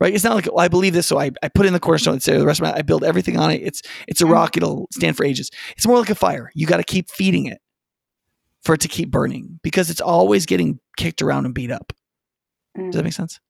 [0.00, 0.14] Right?
[0.14, 2.22] It's not like well, I believe this, so I, I put in the cornerstone and
[2.22, 3.62] say the rest of my I build everything on it.
[3.62, 4.32] It's it's a mm-hmm.
[4.32, 5.50] rock, it'll stand for ages.
[5.76, 6.52] It's more like a fire.
[6.54, 7.58] You got to keep feeding it
[8.62, 11.92] for it to keep burning because it's always getting kicked around and beat up.
[12.76, 13.04] Does that mm.
[13.04, 13.40] make sense?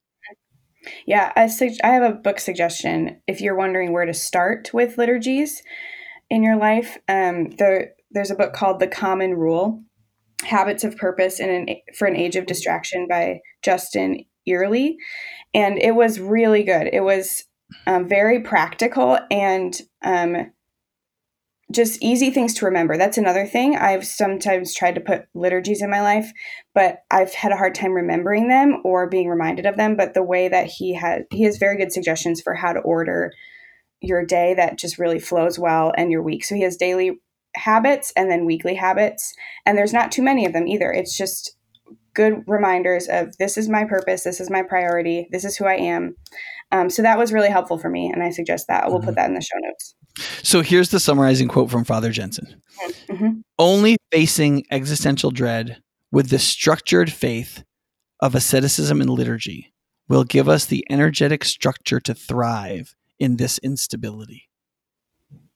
[1.07, 3.21] Yeah, I, su- I have a book suggestion.
[3.27, 5.63] If you're wondering where to start with liturgies
[6.31, 9.83] in your life, um, there, there's a book called The Common Rule
[10.43, 14.97] Habits of Purpose in an, for an Age of Distraction by Justin Earley.
[15.55, 16.89] And it was really good.
[16.93, 17.45] It was
[17.87, 20.53] um, very practical and um,
[21.71, 22.97] just easy things to remember.
[22.97, 23.77] That's another thing.
[23.77, 26.31] I've sometimes tried to put liturgies in my life,
[26.75, 29.97] but I've had a hard time remembering them or being reminded of them.
[29.97, 33.33] But the way that he has, he has very good suggestions for how to order
[34.01, 36.45] your day that just really flows well and your week.
[36.45, 37.21] So he has daily
[37.55, 39.35] habits and then weekly habits.
[39.67, 40.91] And there's not too many of them either.
[40.91, 41.57] It's just
[42.19, 45.75] good reminders of this is my purpose, this is my priority, this is who I
[45.75, 46.17] am.
[46.73, 48.11] Um, so that was really helpful for me.
[48.13, 48.91] And I suggest that.
[48.91, 49.15] We'll put mm-hmm.
[49.15, 49.95] that in the show notes.
[50.43, 52.61] So here's the summarizing quote from Father Jensen
[53.09, 53.41] mm-hmm.
[53.57, 57.63] Only facing existential dread with the structured faith
[58.21, 59.73] of asceticism and liturgy
[60.09, 64.48] will give us the energetic structure to thrive in this instability.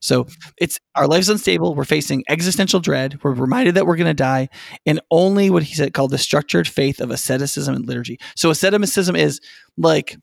[0.02, 0.26] So
[0.58, 1.74] it's our life's unstable.
[1.74, 3.20] We're facing existential dread.
[3.22, 4.48] We're reminded that we're going to die,
[4.84, 8.18] and only what he said called the structured faith of asceticism and liturgy.
[8.36, 9.40] So asceticism is
[9.78, 10.16] like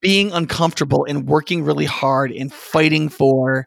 [0.00, 3.66] being uncomfortable and working really hard and fighting for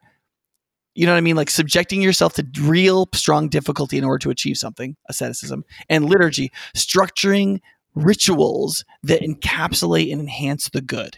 [0.93, 1.37] you know what I mean?
[1.37, 6.51] Like subjecting yourself to real strong difficulty in order to achieve something, asceticism, and liturgy,
[6.75, 7.61] structuring
[7.95, 11.17] rituals that encapsulate and enhance the good,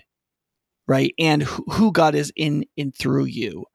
[0.87, 1.13] right?
[1.17, 3.65] And who, God is in in through you.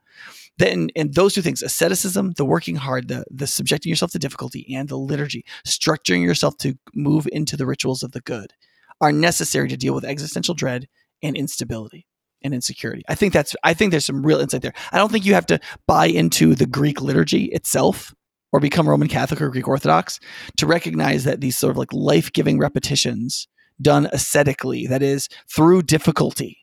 [0.59, 4.75] Then, and those two things, asceticism, the working hard, the the subjecting yourself to difficulty,
[4.75, 8.53] and the liturgy, structuring yourself to move into the rituals of the good,
[9.01, 10.89] are necessary to deal with existential dread
[11.23, 12.07] and instability
[12.43, 13.03] and insecurity.
[13.09, 14.75] I think that's I think there's some real insight there.
[14.93, 18.15] I don't think you have to buy into the Greek liturgy itself
[18.53, 20.19] or become Roman Catholic or Greek Orthodox
[20.57, 23.47] to recognize that these sort of like life-giving repetitions
[23.81, 26.59] done ascetically, that is through difficulty,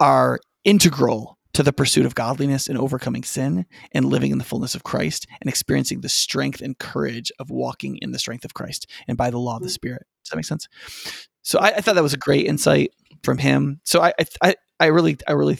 [0.00, 4.74] are integral to the pursuit of godliness and overcoming sin and living in the fullness
[4.74, 8.86] of Christ and experiencing the strength and courage of walking in the strength of Christ
[9.08, 9.72] and by the law of the mm.
[9.72, 10.06] Spirit.
[10.22, 10.68] Does that make sense?
[11.40, 12.92] So I, I thought that was a great insight
[13.22, 13.80] from him.
[13.84, 15.56] So I, I, I really, I really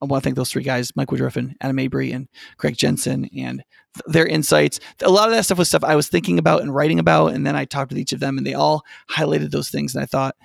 [0.00, 3.28] I want to thank those three guys, Mike Woodruff and Adam Mabry and Greg Jensen
[3.36, 3.64] and
[4.06, 4.78] their insights.
[5.02, 7.32] A lot of that stuff was stuff I was thinking about and writing about.
[7.32, 9.96] And then I talked with each of them and they all highlighted those things.
[9.96, 10.36] And I thought,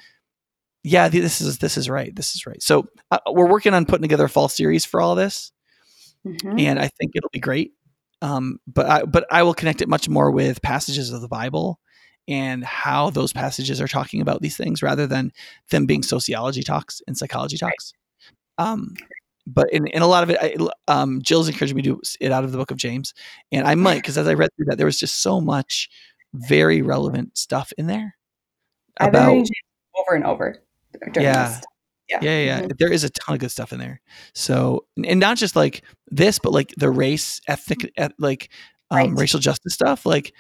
[0.84, 2.16] yeah, this is, this is right.
[2.16, 2.62] This is right.
[2.62, 5.52] So uh, we're working on putting together a fall series for all this.
[6.26, 6.60] Mm-hmm.
[6.60, 7.74] And I think it'll be great.
[8.22, 11.80] Um, but I, but I will connect it much more with passages of the Bible
[12.28, 15.32] and how those passages are talking about these things rather than
[15.72, 17.94] them being sociology talks and psychology talks.
[18.58, 18.94] Um,
[19.48, 20.56] but in, in a lot of it, I,
[20.88, 23.14] um, Jill's encouraged me to do it out of the book of James.
[23.52, 25.90] And I might, because as I read through that, there was just so much
[26.34, 28.16] very relevant stuff in there.
[29.00, 29.48] About,
[29.98, 30.62] over and over.
[31.16, 31.60] Yeah.
[32.10, 32.60] Yeah, yeah, yeah.
[32.62, 32.72] Mm-hmm.
[32.80, 34.02] There is a ton of good stuff in there.
[34.34, 38.50] So, and not just like this, but like the race, ethnic, like
[38.90, 39.12] um, right.
[39.12, 40.08] racial justice stuff.
[40.08, 40.34] Like,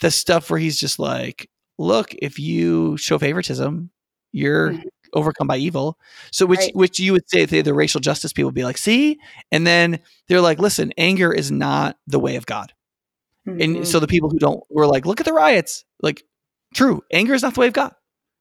[0.00, 3.90] the stuff where he's just like, look, if you show favoritism,
[4.32, 4.88] you're mm-hmm.
[5.12, 5.98] overcome by evil.
[6.32, 6.74] So which right.
[6.74, 9.18] which you would say the, the racial justice people would be like, see,
[9.52, 12.72] and then they're like, listen, anger is not the way of God.
[13.46, 13.60] Mm-hmm.
[13.60, 15.84] And so the people who don't were like, look at the riots.
[16.02, 16.22] Like,
[16.74, 17.92] true, anger is not the way of God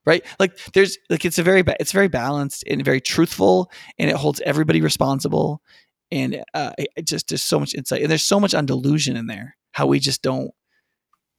[0.10, 0.26] right?
[0.40, 4.42] Like there's like it's a very it's very balanced and very truthful and it holds
[4.42, 5.62] everybody responsible
[6.12, 9.28] and uh, it just there's so much insight and there's so much on delusion in
[9.28, 10.52] there how we just don't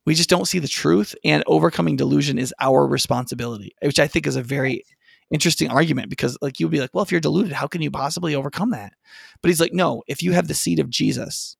[0.07, 4.27] we just don't see the truth and overcoming delusion is our responsibility which i think
[4.27, 4.85] is a very
[5.31, 8.35] interesting argument because like you'd be like well if you're deluded how can you possibly
[8.35, 8.93] overcome that?
[9.43, 11.57] But he's like no if you have the seed of jesus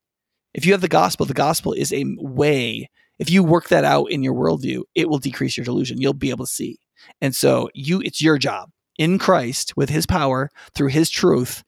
[0.55, 4.07] if you have the gospel the gospel is a way if you work that out
[4.07, 6.79] in your worldview it will decrease your delusion you'll be able to see
[7.21, 11.65] and so you it's your job in christ with his power through his truth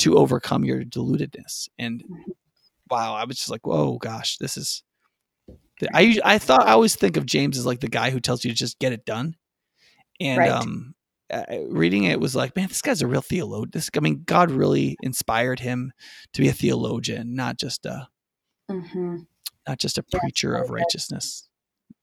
[0.00, 1.68] to overcome your deludedness.
[1.78, 2.02] And
[2.90, 4.82] wow, I was just like, whoa, gosh, this is.
[5.94, 8.50] I I thought I always think of James as like the guy who tells you
[8.50, 9.36] to just get it done,
[10.20, 10.50] and right.
[10.50, 10.94] um,
[11.68, 13.70] reading it was like, man, this guy's a real theologian.
[13.72, 15.92] This, I mean, God really inspired him
[16.34, 18.08] to be a theologian, not just a,
[18.70, 19.20] mm-hmm.
[19.66, 21.48] not just a preacher yeah, of righteousness.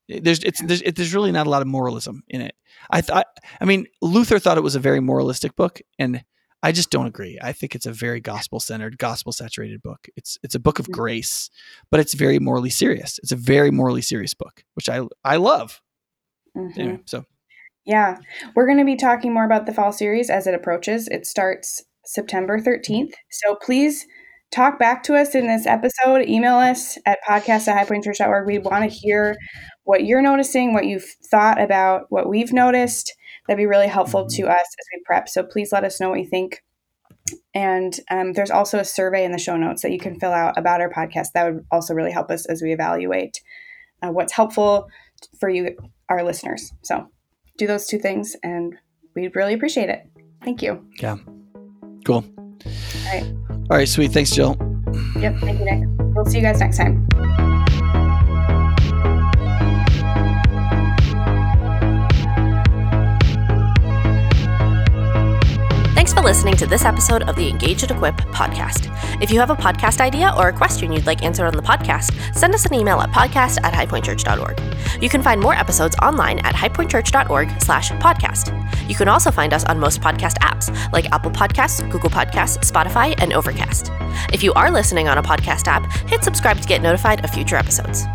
[0.08, 2.55] There's it's there's, it, there's really not a lot of moralism in it.
[2.89, 3.28] I thought,
[3.60, 6.24] I mean, Luther thought it was a very moralistic book, and
[6.64, 7.38] I just don't agree.
[7.41, 10.08] I think it's a very gospel centered, gospel saturated book.
[10.16, 10.93] It's it's a book of mm-hmm.
[10.93, 11.49] grace,
[11.91, 13.20] but it's very morally serious.
[13.20, 15.82] It's a very morally serious book, which I I love.
[16.55, 16.80] Mm-hmm.
[16.80, 17.26] Anyway, so
[17.86, 18.18] yeah,
[18.55, 21.08] we're going to be talking more about the fall series as it approaches.
[21.08, 23.14] It starts September 13th.
[23.32, 24.05] So please
[24.51, 26.28] talk back to us in this episode.
[26.28, 28.45] Email us at podcast at highpointchurch.org.
[28.45, 29.36] We want to hear
[29.88, 33.15] what you're noticing, what you've thought about what we've noticed.
[33.47, 34.51] That'd be really helpful to mm-hmm.
[34.51, 35.29] us as we prep.
[35.29, 36.61] So please let us know what you think.
[37.55, 40.57] And um, there's also a survey in the show notes that you can fill out
[40.57, 41.27] about our podcast.
[41.33, 43.41] That would also really help us as we evaluate
[44.03, 44.89] uh, what's helpful
[45.39, 45.77] for you,
[46.09, 46.73] our listeners.
[46.83, 47.07] So
[47.57, 48.75] do those two things, and
[49.15, 50.01] we'd really appreciate it.
[50.43, 50.85] Thank you.
[50.99, 51.15] Yeah.
[52.05, 52.25] Cool.
[52.25, 52.73] All
[53.05, 53.23] right.
[53.49, 54.11] All right, sweet.
[54.11, 54.57] Thanks, Jill.
[55.17, 55.38] Yep.
[55.39, 55.88] Thank you, Nick.
[56.13, 57.07] We'll see you guys next time.
[66.18, 68.91] For listening to this episode of the Engage and Equip podcast.
[69.22, 72.11] If you have a podcast idea or a question you'd like answered on the podcast,
[72.36, 74.59] send us an email at podcast at highpointchurch.org.
[75.01, 78.49] You can find more episodes online at highpointchurch.org slash podcast.
[78.89, 83.13] You can also find us on most podcast apps like Apple Podcasts, Google Podcasts, Spotify,
[83.22, 83.91] and Overcast.
[84.34, 87.57] If you are listening on a podcast app, hit subscribe to get notified of future
[87.57, 88.05] episodes.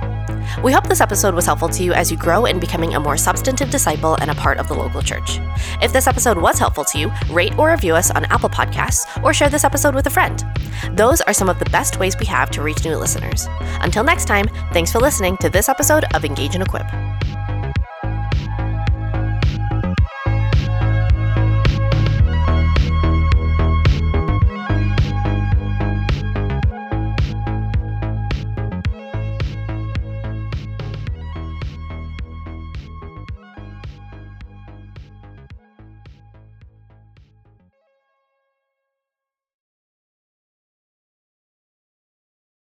[0.62, 3.16] We hope this episode was helpful to you as you grow in becoming a more
[3.16, 5.38] substantive disciple and a part of the local church.
[5.82, 9.32] If this episode was helpful to you, rate or review us on Apple Podcasts or
[9.32, 10.44] share this episode with a friend.
[10.92, 13.46] Those are some of the best ways we have to reach new listeners.
[13.80, 16.86] Until next time, thanks for listening to this episode of Engage and Equip.